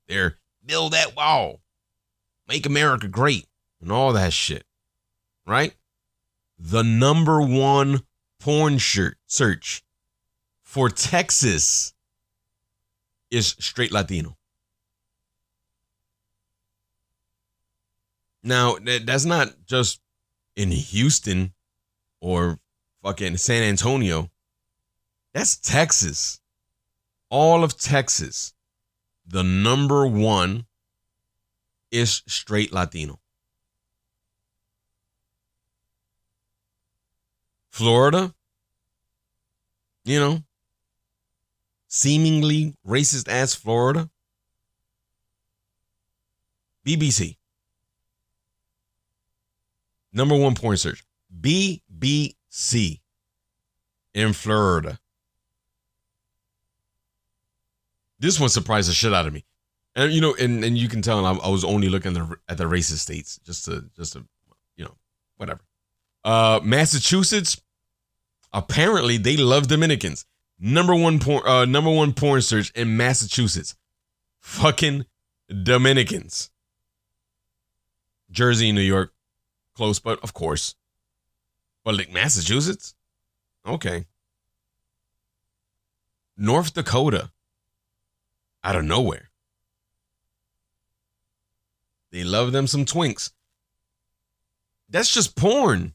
They're 0.08 0.38
build 0.64 0.92
that 0.92 1.16
wall. 1.16 1.60
Make 2.48 2.66
America 2.66 3.08
great 3.08 3.46
and 3.80 3.90
all 3.90 4.12
that 4.12 4.32
shit. 4.32 4.64
Right? 5.46 5.74
The 6.58 6.82
number 6.82 7.40
one 7.40 8.02
porn 8.40 8.78
shirt 8.78 9.18
search 9.26 9.82
for 10.62 10.88
Texas 10.88 11.94
is 13.30 13.56
straight 13.58 13.92
Latino. 13.92 14.36
Now, 18.42 18.76
that, 18.84 19.06
that's 19.06 19.24
not 19.24 19.54
just 19.66 20.00
in 20.54 20.70
Houston 20.70 21.52
or 22.20 22.58
fucking 23.02 23.36
San 23.38 23.64
Antonio. 23.64 24.30
That's 25.34 25.56
Texas. 25.56 26.40
All 27.28 27.64
of 27.64 27.76
Texas. 27.76 28.54
The 29.26 29.42
number 29.42 30.06
one 30.06 30.66
is 31.90 32.22
straight 32.26 32.72
Latino. 32.72 33.20
Florida, 37.70 38.34
you 40.04 40.18
know, 40.18 40.38
seemingly 41.88 42.74
racist 42.86 43.28
ass 43.28 43.54
Florida. 43.54 44.08
BBC. 46.86 47.36
Number 50.12 50.36
one 50.36 50.54
porn 50.54 50.76
search. 50.76 51.04
BBC 51.38 53.00
in 54.14 54.32
Florida. 54.32 54.98
This 58.18 58.40
one 58.40 58.48
surprised 58.48 58.88
the 58.88 58.94
shit 58.94 59.12
out 59.12 59.26
of 59.26 59.32
me. 59.32 59.44
And 59.94 60.12
you 60.12 60.20
know, 60.20 60.34
and, 60.34 60.64
and 60.64 60.76
you 60.76 60.88
can 60.88 61.02
tell 61.02 61.24
I, 61.24 61.32
I 61.32 61.48
was 61.48 61.64
only 61.64 61.88
looking 61.88 62.16
at 62.16 62.28
the, 62.28 62.36
at 62.48 62.58
the 62.58 62.64
racist 62.64 62.98
states 62.98 63.40
just 63.44 63.64
to 63.64 63.84
just 63.96 64.12
to 64.14 64.24
you 64.76 64.84
know, 64.84 64.94
whatever. 65.36 65.60
Uh 66.24 66.60
Massachusetts, 66.62 67.60
apparently 68.52 69.16
they 69.16 69.36
love 69.36 69.68
Dominicans. 69.68 70.24
Number 70.58 70.94
one 70.94 71.18
porn 71.18 71.46
uh 71.46 71.64
number 71.64 71.90
one 71.90 72.12
porn 72.12 72.42
search 72.42 72.70
in 72.72 72.96
Massachusetts. 72.96 73.74
Fucking 74.40 75.06
Dominicans. 75.62 76.50
Jersey, 78.30 78.72
New 78.72 78.80
York, 78.80 79.12
close, 79.74 79.98
but 79.98 80.22
of 80.22 80.34
course. 80.34 80.74
But 81.84 81.96
like 81.96 82.12
Massachusetts? 82.12 82.94
Okay. 83.66 84.06
North 86.36 86.74
Dakota. 86.74 87.30
Out 88.66 88.74
of 88.74 88.84
nowhere. 88.84 89.30
They 92.10 92.24
love 92.24 92.50
them 92.50 92.66
some 92.66 92.84
twinks. 92.84 93.30
That's 94.90 95.14
just 95.14 95.36
porn. 95.36 95.94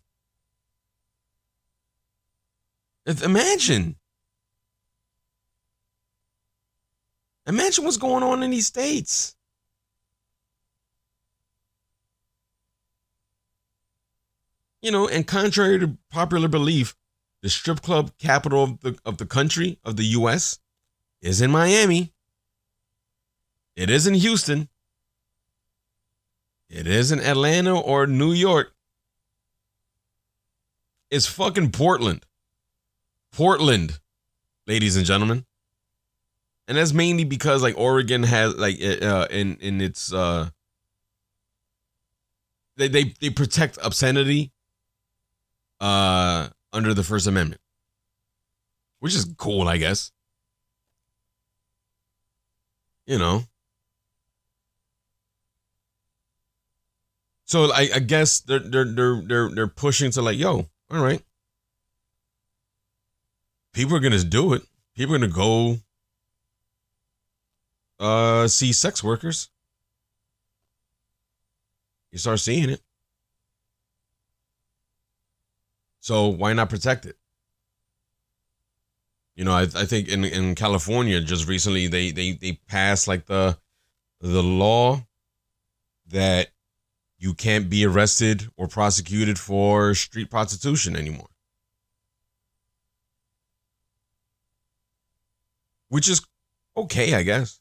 Imagine. 3.06 3.98
Imagine 7.46 7.84
what's 7.84 7.98
going 7.98 8.24
on 8.24 8.42
in 8.42 8.52
these 8.52 8.68
states. 8.68 9.36
You 14.82 14.92
know, 14.92 15.10
and 15.10 15.28
contrary 15.28 15.78
to 15.80 15.98
popular 16.10 16.48
belief, 16.48 16.96
the 17.42 17.50
strip 17.50 17.82
club 17.82 18.12
capital 18.18 18.64
of 18.64 18.80
the 18.80 18.98
of 19.04 19.18
the 19.18 19.26
country 19.26 19.78
of 19.84 19.98
the 19.98 20.06
US 20.06 20.60
is 21.22 21.42
in 21.42 21.52
Miami. 21.52 22.11
It 23.82 23.90
is 23.90 24.06
in 24.06 24.14
Houston. 24.14 24.70
It 26.70 26.86
isn't 26.86 27.20
Atlanta 27.20 27.80
or 27.80 28.06
New 28.06 28.32
York. 28.32 28.76
It's 31.10 31.26
fucking 31.26 31.72
Portland. 31.72 32.24
Portland, 33.32 34.00
ladies 34.68 34.98
and 34.98 35.06
gentlemen. 35.08 35.46
And 36.68 36.78
that's 36.78 36.94
mainly 36.94 37.24
because 37.24 37.64
like 37.64 37.76
Oregon 37.76 38.22
has 38.22 38.54
like 38.54 38.80
uh 38.80 39.26
in 39.32 39.56
in 39.56 39.82
its 39.82 40.14
uh 40.14 40.52
they 42.78 42.88
they 42.88 43.16
they 43.20 43.32
protect 43.32 43.80
obscenity 43.82 44.52
uh 45.80 46.50
under 46.72 46.94
the 46.94 47.04
First 47.04 47.26
Amendment. 47.26 47.62
Which 49.00 49.16
is 49.16 49.26
cool, 49.38 49.68
I 49.68 49.78
guess. 49.78 50.12
You 53.08 53.18
know. 53.18 53.46
So 57.52 57.70
I, 57.70 57.90
I 57.96 58.00
guess 58.00 58.40
they're 58.40 58.60
they're 58.60 58.86
they're 58.86 59.22
they're 59.28 59.50
they're 59.50 59.68
pushing 59.68 60.10
to 60.12 60.22
like, 60.22 60.38
yo, 60.38 60.70
all 60.90 61.04
right. 61.04 61.22
People 63.74 63.98
are 63.98 64.00
gonna 64.00 64.24
do 64.24 64.54
it. 64.54 64.62
People 64.96 65.16
are 65.16 65.18
gonna 65.18 65.34
go 65.34 65.80
uh 68.00 68.48
see 68.48 68.72
sex 68.72 69.04
workers. 69.04 69.50
You 72.14 72.20
start 72.20 72.40
seeing 72.40 72.70
it. 72.70 72.80
So 76.00 76.30
why 76.30 76.54
not 76.54 76.70
protect 76.70 77.06
it? 77.06 77.18
You 79.36 79.44
know, 79.44 79.52
I, 79.52 79.64
I 79.64 79.84
think 79.84 80.08
in, 80.08 80.24
in 80.24 80.56
California 80.56 81.20
just 81.20 81.50
recently 81.50 81.88
they, 81.88 82.12
they 82.12 82.32
they 82.32 82.54
passed 82.70 83.10
like 83.10 83.26
the 83.26 83.58
the 84.22 84.42
law 84.42 85.06
that 86.12 86.48
you 87.22 87.36
can't 87.36 87.70
be 87.70 87.86
arrested 87.86 88.50
or 88.58 88.68
prosecuted 88.68 89.38
for 89.38 89.94
street 89.94 90.32
prostitution 90.32 90.96
anymore. 90.96 91.30
Which 95.90 96.10
is 96.10 96.22
okay, 96.76 97.14
I 97.14 97.22
guess. 97.22 97.60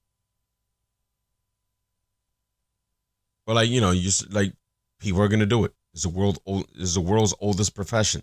But 3.44 3.56
like, 3.56 3.68
you 3.68 3.82
know, 3.82 3.90
you 3.90 4.00
just 4.00 4.32
like 4.32 4.54
people 4.98 5.20
are 5.20 5.28
gonna 5.28 5.44
do 5.44 5.66
it. 5.66 5.74
It's 5.92 6.04
the 6.04 6.08
world 6.08 6.38
is 6.74 6.94
the 6.94 7.02
world's 7.02 7.34
oldest 7.38 7.74
profession. 7.74 8.22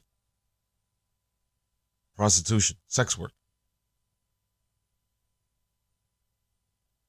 Prostitution, 2.16 2.78
sex 2.88 3.16
work. 3.16 3.32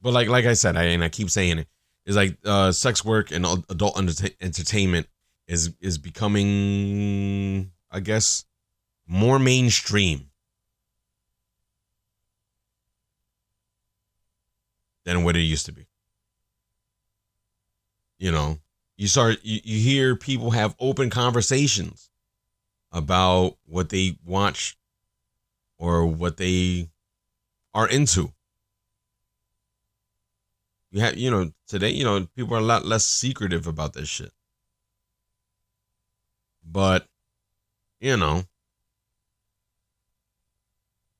But 0.02 0.12
like 0.12 0.28
like 0.28 0.44
I 0.44 0.52
said, 0.52 0.76
I 0.76 0.82
and 0.82 1.02
I 1.02 1.08
keep 1.08 1.30
saying 1.30 1.60
it, 1.60 1.68
is 2.08 2.16
like 2.16 2.38
uh 2.44 2.72
sex 2.72 3.04
work 3.04 3.30
and 3.30 3.44
adult 3.68 3.98
entertainment 4.40 5.06
is 5.46 5.74
is 5.80 5.98
becoming 5.98 7.70
I 7.92 8.00
guess 8.00 8.46
more 9.06 9.38
mainstream 9.38 10.30
than 15.04 15.22
what 15.22 15.36
it 15.36 15.40
used 15.40 15.66
to 15.66 15.72
be. 15.72 15.86
You 18.18 18.32
know 18.32 18.58
you 18.96 19.06
start 19.06 19.38
you, 19.42 19.60
you 19.62 19.78
hear 19.78 20.16
people 20.16 20.52
have 20.52 20.74
open 20.80 21.10
conversations 21.10 22.08
about 22.90 23.58
what 23.66 23.90
they 23.90 24.16
watch 24.24 24.78
or 25.78 26.06
what 26.06 26.38
they 26.38 26.88
are 27.74 27.86
into 27.86 28.32
you 30.90 31.00
have 31.00 31.16
you 31.16 31.30
know 31.30 31.50
today 31.66 31.90
you 31.90 32.04
know 32.04 32.26
people 32.36 32.54
are 32.54 32.60
a 32.60 32.72
lot 32.72 32.84
less 32.84 33.04
secretive 33.04 33.66
about 33.66 33.92
this 33.92 34.08
shit 34.08 34.32
but 36.64 37.06
you 38.00 38.16
know 38.16 38.42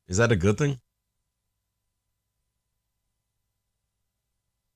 is 0.07 0.17
that 0.17 0.33
a 0.33 0.37
good 0.37 0.57
thing 0.57 0.79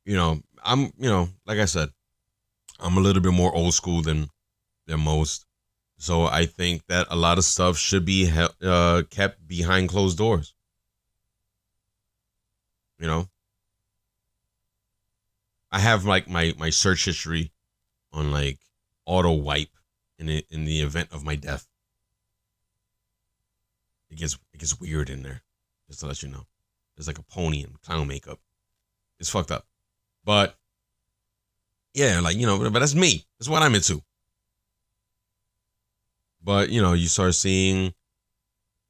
you 0.04 0.16
know 0.16 0.40
i'm 0.64 0.92
you 0.98 1.08
know 1.08 1.28
like 1.46 1.58
i 1.58 1.64
said 1.64 1.90
I'm 2.82 2.96
a 2.96 3.00
little 3.00 3.22
bit 3.22 3.32
more 3.32 3.54
old 3.54 3.74
school 3.74 4.02
than 4.02 4.28
than 4.86 5.00
most. 5.00 5.46
So 5.98 6.26
I 6.26 6.46
think 6.46 6.86
that 6.88 7.06
a 7.10 7.16
lot 7.16 7.38
of 7.38 7.44
stuff 7.44 7.78
should 7.78 8.04
be 8.04 8.30
uh, 8.60 9.02
kept 9.08 9.46
behind 9.46 9.88
closed 9.88 10.18
doors. 10.18 10.54
You 12.98 13.06
know, 13.06 13.28
I 15.72 15.80
have 15.80 16.04
like 16.04 16.28
my 16.28 16.54
my 16.58 16.70
search 16.70 17.04
history 17.06 17.50
on 18.12 18.30
like 18.30 18.60
auto 19.06 19.32
wipe 19.32 19.70
in 20.18 20.26
the, 20.26 20.46
in 20.50 20.64
the 20.64 20.82
event 20.82 21.08
of 21.10 21.24
my 21.24 21.34
death. 21.34 21.66
It 24.10 24.18
gets 24.18 24.38
it 24.52 24.60
gets 24.60 24.78
weird 24.78 25.10
in 25.10 25.22
there, 25.22 25.42
just 25.88 26.00
to 26.00 26.06
let 26.06 26.22
you 26.22 26.28
know. 26.28 26.46
There's 26.94 27.06
like 27.08 27.18
a 27.18 27.22
pony 27.22 27.62
and 27.62 27.80
clown 27.80 28.06
makeup. 28.06 28.38
It's 29.18 29.30
fucked 29.30 29.50
up, 29.50 29.66
but 30.24 30.56
yeah, 31.94 32.20
like, 32.20 32.36
you 32.36 32.46
know, 32.46 32.58
but 32.70 32.78
that's 32.78 32.94
me. 32.94 33.24
That's 33.38 33.48
what 33.48 33.62
I'm 33.62 33.74
into. 33.74 34.02
But, 36.42 36.70
you 36.70 36.80
know, 36.82 36.94
you 36.94 37.06
start 37.06 37.34
seeing 37.34 37.94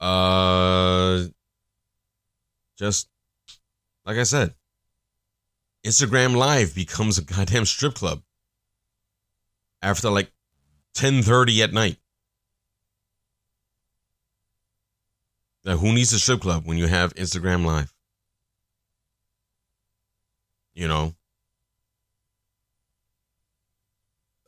uh 0.01 1.25
just 2.77 3.09
like 4.05 4.17
I 4.17 4.25
said, 4.25 4.55
Instagram 5.85 6.37
Live 6.37 6.75
becomes 6.75 7.19
a 7.19 7.23
goddamn 7.23 7.65
strip 7.65 7.95
club 7.95 8.23
after 9.81 10.11
like 10.11 10.31
10:30 10.95 11.63
at 11.63 11.73
night. 11.73 11.99
Now, 15.65 15.77
who 15.77 15.93
needs 15.93 16.13
a 16.13 16.19
strip 16.19 16.41
club 16.41 16.67
when 16.67 16.79
you 16.79 16.87
have 16.87 17.15
Instagram 17.15 17.65
Live? 17.65 17.93
You 20.75 20.89
know, 20.89 21.15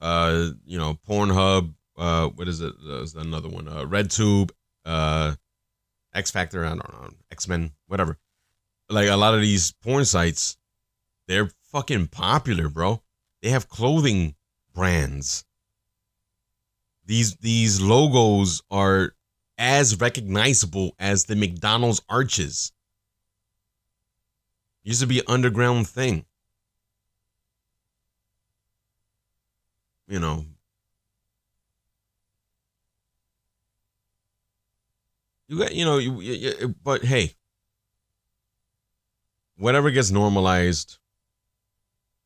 uh, 0.01 0.51
you 0.64 0.78
know, 0.78 0.99
Pornhub, 1.09 1.74
uh, 1.97 2.28
what 2.28 2.49
is 2.49 2.61
it? 2.61 2.74
There's 2.85 3.14
another 3.14 3.49
one, 3.49 3.68
uh, 3.68 3.85
RedTube, 3.85 4.51
uh, 4.85 5.35
X 6.14 6.30
Factor, 6.30 6.64
I 6.64 6.70
don't 6.70 6.93
know, 6.93 7.11
X 7.30 7.49
Men, 7.49 7.72
whatever. 7.87 8.18
Like 8.89 9.09
a 9.09 9.16
lot 9.16 9.35
of 9.35 9.41
these 9.41 9.72
porn 9.72 10.05
sites, 10.05 10.57
they're 11.27 11.51
fucking 11.70 12.09
popular, 12.09 12.68
bro. 12.68 13.03
They 13.43 13.51
have 13.51 13.68
clothing 13.68 14.35
brands. 14.75 15.45
These 17.07 17.37
these 17.37 17.81
logos 17.81 18.62
are 18.70 19.14
as 19.59 20.01
recognizable 20.01 20.95
as 20.99 21.25
the 21.25 21.37
McDonald's 21.37 22.01
arches. 22.09 22.72
Used 24.83 25.01
to 25.01 25.07
be 25.07 25.18
an 25.20 25.25
underground 25.29 25.89
thing. 25.89 26.25
you 30.07 30.20
know, 30.20 30.45
you 35.49 35.59
got, 35.59 35.75
you 35.75 35.85
know, 35.85 35.99
you, 35.99 36.20
you, 36.20 36.75
but 36.83 37.05
hey, 37.05 37.33
whatever 39.57 39.91
gets 39.91 40.11
normalized, 40.11 40.99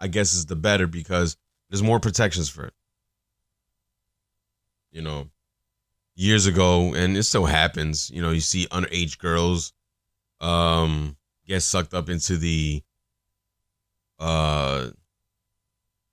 I 0.00 0.08
guess 0.08 0.34
is 0.34 0.46
the 0.46 0.56
better 0.56 0.86
because 0.86 1.36
there's 1.68 1.82
more 1.82 2.00
protections 2.00 2.48
for 2.48 2.64
it. 2.64 2.74
You 4.90 5.02
know, 5.02 5.28
years 6.14 6.46
ago, 6.46 6.94
and 6.94 7.16
it 7.16 7.24
still 7.24 7.46
happens, 7.46 8.10
you 8.10 8.22
know, 8.22 8.30
you 8.30 8.40
see 8.40 8.66
underage 8.68 9.18
girls 9.18 9.72
um 10.40 11.16
get 11.46 11.60
sucked 11.62 11.94
up 11.94 12.08
into 12.08 12.36
the 12.36 12.80
uh 14.20 14.88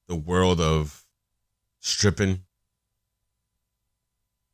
the 0.07 0.15
world 0.15 0.59
of 0.59 1.05
stripping 1.79 2.41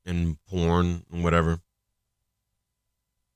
and 0.06 0.38
porn 0.46 1.06
and 1.12 1.24
whatever. 1.24 1.60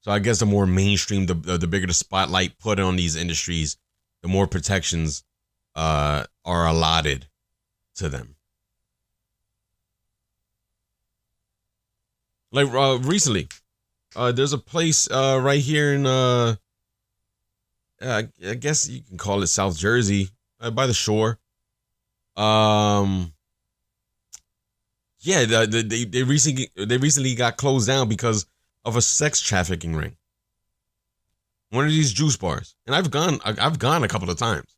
So 0.02 0.12
I 0.12 0.20
guess 0.20 0.40
the 0.40 0.46
more 0.46 0.68
mainstream, 0.68 1.26
the 1.26 1.34
the 1.34 1.68
bigger 1.68 1.88
the 1.88 1.94
spotlight 1.94 2.60
put 2.60 2.80
on 2.80 2.96
these 2.96 3.16
industries, 3.16 3.78
the 4.22 4.28
more 4.28 4.48
protections 4.48 5.24
uh, 5.76 6.26
are 6.44 6.68
allotted 6.68 7.28
to 7.96 8.10
them. 8.10 8.36
Like 12.52 12.74
uh, 12.74 13.00
recently, 13.00 13.50
uh, 14.16 14.32
there's 14.32 14.54
a 14.54 14.58
place 14.58 15.10
uh, 15.12 15.40
right 15.42 15.60
here 15.60 15.94
in 15.94 16.06
uh, 16.06 16.56
I 18.02 18.24
guess 18.56 18.88
you 18.88 19.02
can 19.02 19.18
call 19.18 19.42
it 19.44 19.48
South 19.48 19.78
Jersey, 19.78 20.30
uh, 20.60 20.72
by 20.72 20.88
the 20.88 20.94
shore. 20.94 21.40
Um, 22.36 23.34
yeah, 25.20 25.46
the, 25.46 25.66
the, 25.66 25.82
they 25.82 26.04
they 26.06 26.24
recently 26.24 26.70
they 26.76 26.98
recently 26.98 27.36
got 27.36 27.58
closed 27.58 27.88
down 27.88 28.10
because 28.10 28.46
of 28.84 28.96
a 28.96 29.02
sex 29.02 29.42
trafficking 29.42 29.96
ring. 29.96 30.18
One 31.70 31.86
of 31.86 31.92
these 31.92 32.14
juice 32.14 32.38
bars, 32.38 32.76
and 32.86 32.96
I've 32.96 33.12
gone 33.12 33.40
I've 33.44 33.80
gone 33.80 34.04
a 34.04 34.08
couple 34.08 34.30
of 34.30 34.38
times. 34.38 34.75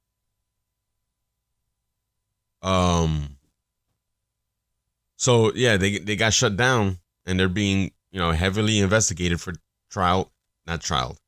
Um. 2.68 3.38
So 5.15 5.53
yeah, 5.53 5.78
they 5.78 5.99
they 5.99 6.15
got 6.15 6.34
shut 6.34 6.57
down, 6.57 6.99
and 7.26 7.39
they're 7.39 7.47
being 7.47 7.91
you 8.11 8.20
know 8.20 8.32
heavily 8.32 8.80
investigated 8.80 9.39
for 9.39 9.53
trial, 9.89 10.32
not 10.65 10.82
child, 10.82 11.20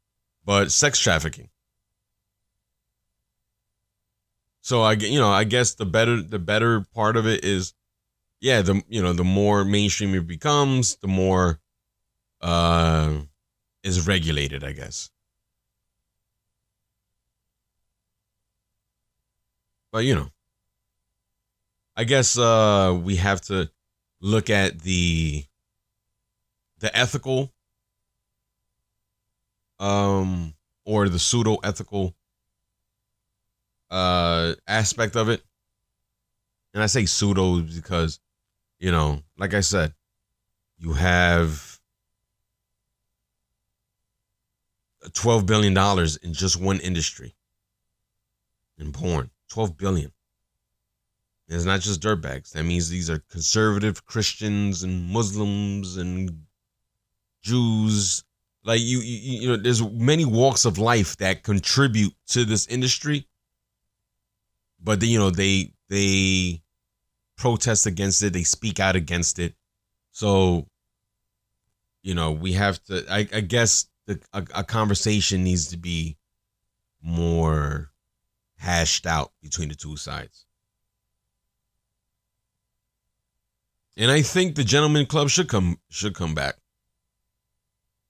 but 0.43 0.71
sex 0.71 0.99
trafficking. 0.99 1.49
So 4.61 4.81
I, 4.81 4.93
you 4.93 5.19
know, 5.19 5.29
I 5.29 5.45
guess 5.45 5.75
the 5.75 5.85
better 5.85 6.21
the 6.21 6.39
better 6.39 6.81
part 6.93 7.15
of 7.15 7.25
it 7.25 7.45
is, 7.45 7.73
yeah, 8.41 8.61
the 8.61 8.83
you 8.89 9.01
know 9.01 9.13
the 9.13 9.23
more 9.23 9.63
mainstream 9.63 10.13
it 10.15 10.27
becomes, 10.27 10.97
the 10.97 11.07
more 11.07 11.59
uh 12.41 13.21
is 13.83 14.05
regulated, 14.05 14.63
I 14.63 14.73
guess. 14.73 15.09
But 19.91 19.99
you 19.99 20.15
know, 20.15 20.29
I 21.99 22.05
guess 22.05 22.37
uh 22.37 22.97
we 23.03 23.17
have 23.17 23.41
to 23.51 23.69
look 24.21 24.49
at 24.49 24.79
the 24.79 25.43
the 26.79 26.97
ethical 26.97 27.51
um 29.81 30.53
or 30.85 31.09
the 31.09 31.19
pseudo 31.19 31.55
ethical 31.55 32.15
uh 33.91 34.53
aspect 34.65 35.17
of 35.17 35.27
it. 35.27 35.43
And 36.73 36.81
I 36.81 36.85
say 36.85 37.05
pseudo 37.05 37.59
because 37.59 38.21
you 38.79 38.91
know, 38.91 39.21
like 39.37 39.53
I 39.53 39.59
said, 39.59 39.93
you 40.77 40.93
have 40.93 41.81
12 45.11 45.45
billion 45.45 45.73
dollars 45.73 46.15
in 46.15 46.31
just 46.33 46.61
one 46.61 46.79
industry 46.79 47.35
in 48.77 48.93
porn 48.93 49.31
12 49.49 49.75
billion 49.75 50.13
it's 51.49 51.65
not 51.65 51.81
just 51.81 52.01
dirtbags. 52.01 52.51
That 52.51 52.63
means 52.63 52.89
these 52.89 53.09
are 53.09 53.23
conservative 53.31 54.05
christians 54.05 54.83
and 54.83 55.09
muslims 55.09 55.97
and 55.97 56.43
jews. 57.41 58.23
Like 58.63 58.81
you, 58.81 58.99
you 58.99 59.41
you 59.41 59.47
know 59.47 59.57
there's 59.57 59.81
many 59.81 60.25
walks 60.25 60.65
of 60.65 60.77
life 60.77 61.17
that 61.17 61.43
contribute 61.43 62.13
to 62.27 62.45
this 62.45 62.67
industry. 62.67 63.27
But 64.79 64.99
then 64.99 65.09
you 65.09 65.17
know 65.17 65.31
they 65.31 65.73
they 65.89 66.61
protest 67.35 67.87
against 67.87 68.21
it. 68.21 68.33
They 68.33 68.43
speak 68.43 68.79
out 68.79 68.95
against 68.95 69.39
it. 69.39 69.55
So 70.11 70.67
you 72.03 72.13
know 72.13 72.31
we 72.31 72.53
have 72.53 72.81
to 72.85 73.05
i, 73.09 73.27
I 73.33 73.41
guess 73.41 73.87
the 74.05 74.19
a, 74.33 74.45
a 74.55 74.63
conversation 74.63 75.43
needs 75.43 75.67
to 75.69 75.77
be 75.77 76.17
more 77.01 77.91
hashed 78.57 79.07
out 79.07 79.31
between 79.41 79.69
the 79.69 79.75
two 79.75 79.97
sides. 79.97 80.45
And 83.99 84.09
I 84.09 84.21
think 84.21 84.55
the 84.55 84.63
gentleman 84.63 85.05
club 85.05 85.29
should 85.29 85.49
come 85.49 85.77
should 85.89 86.15
come 86.15 86.33
back. 86.33 86.55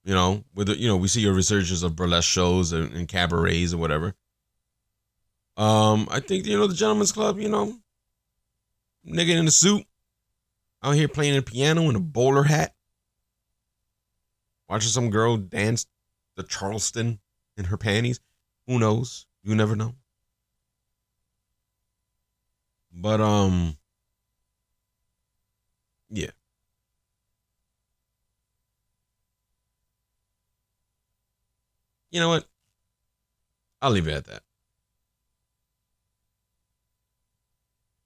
You 0.04 0.14
know, 0.14 0.44
with 0.54 0.68
the, 0.68 0.78
you 0.78 0.86
know, 0.86 0.96
we 0.96 1.08
see 1.08 1.26
a 1.26 1.32
resurgence 1.32 1.82
of 1.82 1.96
burlesque 1.96 2.28
shows 2.28 2.72
and, 2.72 2.92
and 2.92 3.08
cabarets 3.08 3.74
or 3.74 3.78
whatever. 3.78 4.14
Um, 5.56 6.06
I 6.08 6.20
think 6.20 6.46
you 6.46 6.56
know 6.56 6.68
the 6.68 6.74
gentleman's 6.74 7.10
club. 7.10 7.40
You 7.40 7.48
know, 7.48 7.76
nigga 9.04 9.36
in 9.36 9.48
a 9.48 9.50
suit 9.50 9.84
out 10.80 10.94
here 10.94 11.08
playing 11.08 11.34
the 11.34 11.42
piano 11.42 11.90
in 11.90 11.96
a 11.96 12.00
bowler 12.00 12.44
hat 12.44 12.72
watching 14.68 14.90
some 14.90 15.10
girl 15.10 15.36
dance 15.36 15.86
the 16.36 16.44
Charleston 16.44 17.18
in 17.56 17.64
her 17.64 17.76
panties. 17.76 18.20
Who 18.68 18.78
knows? 18.78 19.26
You 19.42 19.56
never 19.56 19.74
know. 19.74 19.96
But 22.92 23.20
um 23.20 23.76
yeah. 26.10 26.30
You 32.10 32.18
know 32.20 32.28
what? 32.28 32.48
I'll 33.80 33.90
leave 33.90 34.08
it 34.08 34.14
at 34.14 34.24
that. 34.26 34.42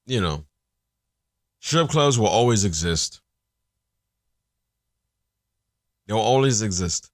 You 0.07 0.21
know, 0.21 0.45
strip 1.61 1.89
clubs 1.89 2.19
will 2.19 2.27
always 2.27 2.65
exist. 2.65 3.23
They'll 6.07 6.19
always 6.19 6.61
exist. 6.61 7.11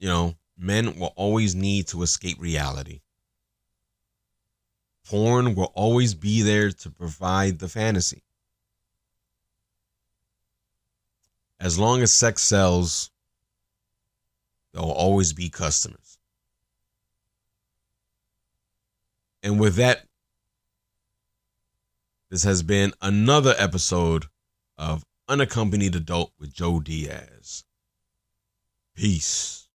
You 0.00 0.08
know, 0.08 0.34
men 0.56 0.98
will 0.98 1.12
always 1.14 1.54
need 1.54 1.86
to 1.88 2.02
escape 2.02 2.38
reality. 2.40 3.00
Porn 5.06 5.54
will 5.54 5.72
always 5.74 6.14
be 6.14 6.42
there 6.42 6.70
to 6.70 6.90
provide 6.90 7.60
the 7.60 7.68
fantasy. 7.68 8.24
As 11.60 11.78
long 11.78 12.02
as 12.02 12.12
sex 12.12 12.42
sells, 12.42 13.10
there 14.72 14.82
will 14.82 14.92
always 14.92 15.32
be 15.32 15.48
customers. 15.48 16.18
And 19.42 19.58
with 19.58 19.76
that, 19.76 20.04
this 22.30 22.44
has 22.44 22.62
been 22.62 22.92
another 23.00 23.54
episode 23.58 24.26
of 24.76 25.04
Unaccompanied 25.28 25.96
Adult 25.96 26.32
with 26.38 26.52
Joe 26.52 26.80
Diaz. 26.80 27.64
Peace. 28.94 29.67